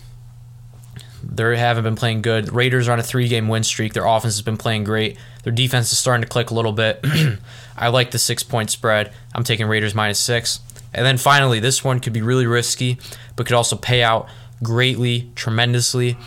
They 1.24 1.58
haven't 1.58 1.86
been 1.86 1.96
playing 1.96 2.22
good. 2.22 2.52
Raiders 2.52 2.90
are 2.90 2.92
on 2.92 3.00
a 3.00 3.04
three 3.04 3.30
game 3.30 3.48
win 3.48 3.64
streak. 3.64 3.94
Their 3.94 4.06
offense 4.06 4.36
has 4.36 4.42
been 4.42 4.58
playing 4.58 4.84
great. 4.84 5.18
Their 5.44 5.54
defense 5.54 5.92
is 5.94 5.98
starting 5.98 6.22
to 6.22 6.28
click 6.28 6.52
a 6.52 6.54
little 6.54 6.74
bit. 6.74 7.04
I 7.78 7.88
like 7.88 8.12
the 8.12 8.20
six 8.20 8.44
point 8.44 8.70
spread. 8.70 9.14
I'm 9.34 9.46
taking 9.46 9.66
Raiders 9.68 9.96
minus 9.96 10.20
six. 10.20 10.60
And 10.94 11.06
then 11.06 11.18
finally, 11.18 11.60
this 11.60 11.84
one 11.84 12.02
could 12.02 12.14
be 12.14 12.22
really 12.22 12.46
risky, 12.46 13.00
but 13.36 13.48
could 13.48 13.56
also 13.56 13.78
pay 13.78 14.04
out 14.04 14.28
greatly, 14.62 15.32
tremendously. 15.36 16.18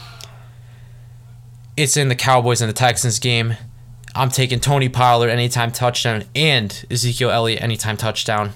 It's 1.76 1.96
in 1.98 2.08
the 2.08 2.16
Cowboys 2.16 2.62
and 2.62 2.68
the 2.68 2.74
Texans 2.74 3.18
game. 3.18 3.56
I'm 4.16 4.30
taking 4.30 4.60
Tony 4.60 4.88
Pollard 4.88 5.28
anytime 5.28 5.70
touchdown 5.70 6.24
and 6.34 6.86
Ezekiel 6.90 7.30
Elliott 7.30 7.62
anytime 7.62 7.98
touchdown. 7.98 8.52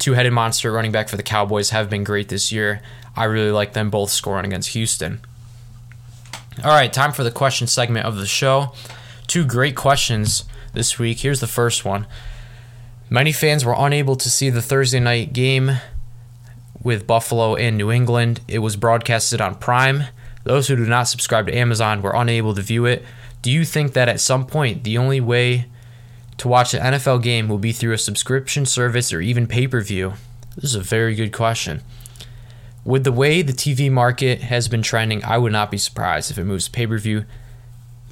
Two 0.00 0.14
headed 0.14 0.32
monster 0.32 0.72
running 0.72 0.90
back 0.90 1.08
for 1.08 1.16
the 1.16 1.22
Cowboys 1.22 1.70
have 1.70 1.88
been 1.88 2.02
great 2.02 2.28
this 2.30 2.50
year. 2.50 2.82
I 3.14 3.24
really 3.24 3.52
like 3.52 3.74
them 3.74 3.90
both 3.90 4.10
scoring 4.10 4.44
against 4.44 4.70
Houston. 4.70 5.20
All 6.64 6.70
right, 6.70 6.92
time 6.92 7.12
for 7.12 7.22
the 7.22 7.30
question 7.30 7.68
segment 7.68 8.06
of 8.06 8.16
the 8.16 8.26
show. 8.26 8.72
Two 9.28 9.44
great 9.44 9.76
questions 9.76 10.44
this 10.72 10.98
week. 10.98 11.20
Here's 11.20 11.40
the 11.40 11.46
first 11.46 11.84
one. 11.84 12.08
Many 13.08 13.30
fans 13.30 13.64
were 13.64 13.76
unable 13.78 14.16
to 14.16 14.28
see 14.28 14.50
the 14.50 14.62
Thursday 14.62 14.98
night 14.98 15.32
game 15.32 15.78
with 16.82 17.06
Buffalo 17.06 17.54
and 17.54 17.78
New 17.78 17.92
England. 17.92 18.40
It 18.48 18.58
was 18.58 18.74
broadcasted 18.74 19.40
on 19.40 19.54
Prime. 19.54 20.04
Those 20.42 20.66
who 20.66 20.74
do 20.74 20.86
not 20.86 21.04
subscribe 21.04 21.46
to 21.46 21.56
Amazon 21.56 22.02
were 22.02 22.14
unable 22.14 22.52
to 22.54 22.62
view 22.62 22.84
it. 22.84 23.04
Do 23.44 23.50
you 23.50 23.66
think 23.66 23.92
that 23.92 24.08
at 24.08 24.20
some 24.20 24.46
point 24.46 24.84
the 24.84 24.96
only 24.96 25.20
way 25.20 25.66
to 26.38 26.48
watch 26.48 26.72
an 26.72 26.80
NFL 26.80 27.22
game 27.22 27.46
will 27.46 27.58
be 27.58 27.72
through 27.72 27.92
a 27.92 27.98
subscription 27.98 28.64
service 28.64 29.12
or 29.12 29.20
even 29.20 29.46
pay 29.46 29.68
per 29.68 29.82
view? 29.82 30.14
This 30.54 30.64
is 30.64 30.74
a 30.74 30.80
very 30.80 31.14
good 31.14 31.30
question. 31.30 31.82
With 32.86 33.04
the 33.04 33.12
way 33.12 33.42
the 33.42 33.52
TV 33.52 33.92
market 33.92 34.40
has 34.40 34.66
been 34.66 34.80
trending, 34.80 35.22
I 35.22 35.36
would 35.36 35.52
not 35.52 35.70
be 35.70 35.76
surprised 35.76 36.30
if 36.30 36.38
it 36.38 36.44
moves 36.44 36.64
to 36.64 36.70
pay 36.70 36.86
per 36.86 36.96
view. 36.96 37.26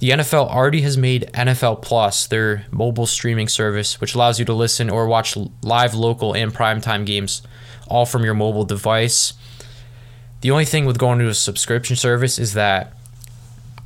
The 0.00 0.10
NFL 0.10 0.50
already 0.50 0.82
has 0.82 0.98
made 0.98 1.30
NFL 1.32 1.80
Plus 1.80 2.26
their 2.26 2.66
mobile 2.70 3.06
streaming 3.06 3.48
service, 3.48 4.02
which 4.02 4.14
allows 4.14 4.38
you 4.38 4.44
to 4.44 4.52
listen 4.52 4.90
or 4.90 5.06
watch 5.06 5.34
live 5.62 5.94
local 5.94 6.34
and 6.34 6.52
primetime 6.52 7.06
games 7.06 7.40
all 7.88 8.04
from 8.04 8.22
your 8.22 8.34
mobile 8.34 8.64
device. 8.64 9.32
The 10.42 10.50
only 10.50 10.66
thing 10.66 10.84
with 10.84 10.98
going 10.98 11.20
to 11.20 11.28
a 11.28 11.34
subscription 11.34 11.96
service 11.96 12.38
is 12.38 12.52
that 12.52 12.92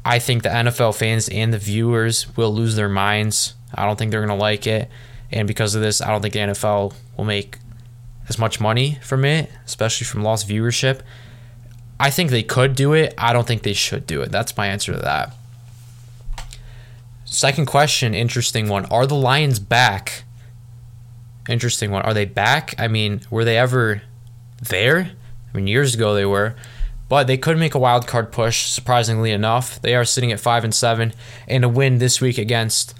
I 0.06 0.20
think 0.20 0.44
the 0.44 0.50
NFL 0.50 0.96
fans 0.96 1.28
and 1.28 1.52
the 1.52 1.58
viewers 1.58 2.36
will 2.36 2.54
lose 2.54 2.76
their 2.76 2.88
minds. 2.88 3.54
I 3.74 3.84
don't 3.86 3.98
think 3.98 4.12
they're 4.12 4.24
going 4.24 4.38
to 4.38 4.40
like 4.40 4.64
it. 4.64 4.88
And 5.32 5.48
because 5.48 5.74
of 5.74 5.82
this, 5.82 6.00
I 6.00 6.12
don't 6.12 6.22
think 6.22 6.32
the 6.32 6.38
NFL 6.38 6.94
will 7.16 7.24
make 7.24 7.58
as 8.28 8.38
much 8.38 8.60
money 8.60 9.00
from 9.02 9.24
it, 9.24 9.50
especially 9.64 10.04
from 10.04 10.22
lost 10.22 10.48
viewership. 10.48 11.00
I 11.98 12.10
think 12.10 12.30
they 12.30 12.44
could 12.44 12.76
do 12.76 12.92
it. 12.92 13.14
I 13.18 13.32
don't 13.32 13.48
think 13.48 13.64
they 13.64 13.72
should 13.72 14.06
do 14.06 14.22
it. 14.22 14.30
That's 14.30 14.56
my 14.56 14.68
answer 14.68 14.92
to 14.92 14.98
that. 15.00 15.34
Second 17.24 17.66
question, 17.66 18.14
interesting 18.14 18.68
one. 18.68 18.84
Are 18.84 19.08
the 19.08 19.16
Lions 19.16 19.58
back? 19.58 20.22
Interesting 21.48 21.90
one. 21.90 22.02
Are 22.02 22.14
they 22.14 22.26
back? 22.26 22.76
I 22.78 22.86
mean, 22.86 23.22
were 23.28 23.44
they 23.44 23.58
ever 23.58 24.02
there? 24.62 25.10
I 25.52 25.56
mean, 25.56 25.66
years 25.66 25.96
ago 25.96 26.14
they 26.14 26.26
were, 26.26 26.54
but 27.08 27.26
they 27.26 27.36
could 27.36 27.58
make 27.58 27.74
a 27.74 27.78
wild 27.78 28.06
card 28.06 28.32
push. 28.32 28.66
Surprisingly 28.66 29.30
enough, 29.30 29.80
they 29.82 29.94
are 29.94 30.04
sitting 30.04 30.32
at 30.32 30.40
five 30.40 30.64
and 30.64 30.74
seven, 30.74 31.12
and 31.46 31.64
a 31.64 31.68
win 31.68 31.98
this 31.98 32.20
week 32.20 32.38
against 32.38 32.94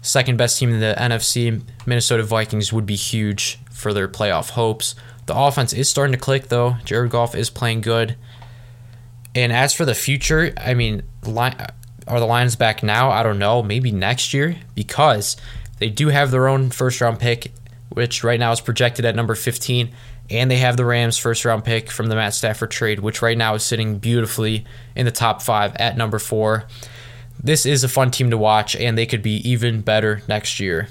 second 0.00 0.36
best 0.36 0.58
team 0.58 0.70
in 0.70 0.80
the 0.80 0.94
NFC, 0.98 1.62
Minnesota 1.86 2.22
Vikings, 2.22 2.72
would 2.72 2.86
be 2.86 2.96
huge 2.96 3.58
for 3.70 3.92
their 3.92 4.08
playoff 4.08 4.50
hopes. 4.50 4.94
The 5.26 5.36
offense 5.36 5.72
is 5.72 5.88
starting 5.88 6.12
to 6.12 6.18
click 6.18 6.48
though. 6.48 6.76
Jared 6.84 7.10
Goff 7.10 7.34
is 7.34 7.50
playing 7.50 7.82
good. 7.82 8.16
And 9.34 9.52
as 9.52 9.74
for 9.74 9.84
the 9.84 9.94
future, 9.94 10.52
I 10.56 10.74
mean, 10.74 11.02
are 11.26 12.20
the 12.20 12.26
Lions 12.26 12.56
back 12.56 12.82
now? 12.82 13.10
I 13.10 13.22
don't 13.22 13.38
know. 13.38 13.62
Maybe 13.62 13.92
next 13.92 14.32
year 14.32 14.56
because 14.74 15.36
they 15.78 15.90
do 15.90 16.08
have 16.08 16.30
their 16.30 16.48
own 16.48 16.70
first 16.70 17.00
round 17.00 17.20
pick, 17.20 17.52
which 17.90 18.24
right 18.24 18.40
now 18.40 18.52
is 18.52 18.60
projected 18.60 19.04
at 19.04 19.14
number 19.14 19.34
15. 19.34 19.90
And 20.30 20.50
they 20.50 20.58
have 20.58 20.76
the 20.76 20.84
Rams 20.84 21.16
first 21.16 21.44
round 21.44 21.64
pick 21.64 21.90
from 21.90 22.06
the 22.06 22.14
Matt 22.14 22.34
Stafford 22.34 22.70
trade, 22.70 23.00
which 23.00 23.22
right 23.22 23.38
now 23.38 23.54
is 23.54 23.62
sitting 23.62 23.98
beautifully 23.98 24.64
in 24.94 25.06
the 25.06 25.12
top 25.12 25.40
five 25.40 25.74
at 25.76 25.96
number 25.96 26.18
four. 26.18 26.66
This 27.42 27.64
is 27.64 27.84
a 27.84 27.88
fun 27.88 28.10
team 28.10 28.30
to 28.30 28.38
watch, 28.38 28.74
and 28.76 28.98
they 28.98 29.06
could 29.06 29.22
be 29.22 29.36
even 29.48 29.80
better 29.80 30.22
next 30.28 30.58
year. 30.60 30.88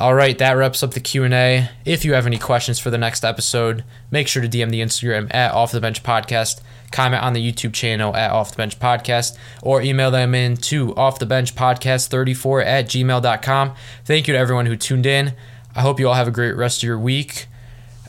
All 0.00 0.14
right, 0.14 0.38
that 0.38 0.52
wraps 0.52 0.82
up 0.82 0.92
the 0.92 1.00
Q&A. 1.00 1.70
If 1.84 2.04
you 2.04 2.14
have 2.14 2.26
any 2.26 2.38
questions 2.38 2.78
for 2.78 2.88
the 2.88 2.98
next 2.98 3.24
episode, 3.24 3.84
make 4.10 4.28
sure 4.28 4.40
to 4.40 4.48
DM 4.48 4.70
the 4.70 4.80
Instagram 4.80 5.32
at 5.34 5.52
Off 5.52 5.72
the 5.72 5.80
Bench 5.80 6.02
Podcast, 6.02 6.60
comment 6.92 7.22
on 7.22 7.32
the 7.32 7.52
YouTube 7.52 7.74
channel 7.74 8.14
at 8.14 8.30
Off 8.30 8.52
the 8.52 8.56
Bench 8.56 8.78
Podcast, 8.78 9.36
or 9.60 9.82
email 9.82 10.10
them 10.10 10.34
in 10.34 10.56
to 10.56 10.94
Off 10.94 11.18
the 11.18 11.26
Bench 11.26 11.54
Podcast 11.54 12.08
34 12.08 12.62
at 12.62 12.86
gmail.com. 12.86 13.74
Thank 14.04 14.28
you 14.28 14.34
to 14.34 14.38
everyone 14.38 14.66
who 14.66 14.76
tuned 14.76 15.04
in. 15.04 15.34
I 15.74 15.80
hope 15.80 15.98
you 15.98 16.08
all 16.08 16.14
have 16.14 16.28
a 16.28 16.32
great 16.32 16.56
rest 16.56 16.78
of 16.78 16.86
your 16.86 16.98
week. 16.98 17.46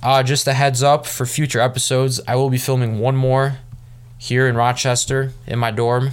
Uh, 0.01 0.23
just 0.23 0.47
a 0.47 0.53
heads 0.53 0.81
up 0.81 1.05
for 1.05 1.25
future 1.25 1.59
episodes, 1.59 2.21
I 2.27 2.35
will 2.35 2.49
be 2.49 2.57
filming 2.57 2.99
one 2.99 3.15
more 3.15 3.57
here 4.17 4.47
in 4.47 4.55
Rochester 4.55 5.31
in 5.45 5.59
my 5.59 5.71
dorm 5.71 6.11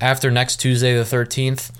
after 0.00 0.30
next 0.30 0.56
Tuesday, 0.56 0.94
the 0.96 1.04
13th. 1.04 1.70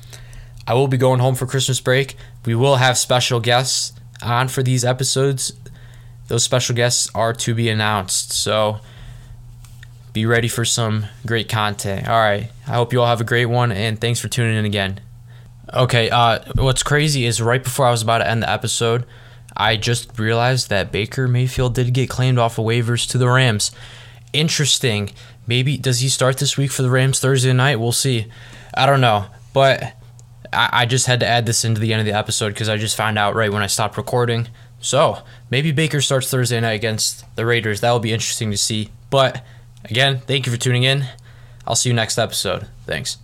I 0.66 0.74
will 0.74 0.88
be 0.88 0.96
going 0.96 1.20
home 1.20 1.34
for 1.34 1.46
Christmas 1.46 1.80
break. 1.80 2.16
We 2.44 2.54
will 2.54 2.76
have 2.76 2.96
special 2.96 3.40
guests 3.40 3.92
on 4.22 4.48
for 4.48 4.62
these 4.62 4.84
episodes. 4.84 5.52
Those 6.28 6.44
special 6.44 6.74
guests 6.74 7.10
are 7.14 7.32
to 7.32 7.54
be 7.54 7.68
announced. 7.68 8.32
So 8.32 8.80
be 10.12 10.24
ready 10.24 10.48
for 10.48 10.64
some 10.64 11.06
great 11.26 11.48
content. 11.48 12.08
All 12.08 12.18
right. 12.18 12.50
I 12.66 12.72
hope 12.72 12.92
you 12.92 13.00
all 13.00 13.06
have 13.06 13.20
a 13.20 13.24
great 13.24 13.46
one 13.46 13.72
and 13.72 14.00
thanks 14.00 14.20
for 14.20 14.28
tuning 14.28 14.56
in 14.56 14.64
again. 14.64 15.00
Okay, 15.74 16.10
uh, 16.10 16.40
what's 16.56 16.82
crazy 16.82 17.24
is 17.24 17.40
right 17.40 17.62
before 17.62 17.86
I 17.86 17.90
was 17.90 18.02
about 18.02 18.18
to 18.18 18.28
end 18.28 18.42
the 18.42 18.50
episode, 18.50 19.06
I 19.56 19.76
just 19.76 20.18
realized 20.18 20.70
that 20.70 20.92
Baker 20.92 21.28
Mayfield 21.28 21.74
did 21.74 21.92
get 21.92 22.08
claimed 22.08 22.38
off 22.38 22.58
of 22.58 22.64
waivers 22.64 23.08
to 23.10 23.18
the 23.18 23.28
Rams. 23.28 23.70
Interesting. 24.32 25.10
Maybe 25.46 25.76
does 25.76 26.00
he 26.00 26.08
start 26.08 26.38
this 26.38 26.56
week 26.56 26.70
for 26.70 26.82
the 26.82 26.90
Rams 26.90 27.20
Thursday 27.20 27.52
night? 27.52 27.80
We'll 27.80 27.92
see. 27.92 28.26
I 28.74 28.86
don't 28.86 29.00
know, 29.00 29.26
but 29.52 29.94
I, 30.52 30.68
I 30.72 30.86
just 30.86 31.06
had 31.06 31.20
to 31.20 31.26
add 31.26 31.46
this 31.46 31.64
into 31.64 31.80
the 31.80 31.92
end 31.92 32.00
of 32.00 32.06
the 32.06 32.16
episode 32.16 32.48
because 32.48 32.68
I 32.68 32.76
just 32.76 32.96
found 32.96 33.18
out 33.18 33.34
right 33.34 33.52
when 33.52 33.62
I 33.62 33.66
stopped 33.66 33.96
recording. 33.96 34.48
So 34.80 35.18
maybe 35.50 35.72
Baker 35.72 36.00
starts 36.00 36.30
Thursday 36.30 36.60
night 36.60 36.72
against 36.72 37.24
the 37.36 37.46
Raiders. 37.46 37.80
That 37.80 37.92
will 37.92 38.00
be 38.00 38.12
interesting 38.12 38.50
to 38.50 38.56
see. 38.56 38.90
But 39.10 39.44
again, 39.84 40.18
thank 40.18 40.46
you 40.46 40.52
for 40.52 40.58
tuning 40.58 40.84
in. 40.84 41.06
I'll 41.66 41.76
see 41.76 41.90
you 41.90 41.94
next 41.94 42.18
episode. 42.18 42.68
Thanks. 42.86 43.18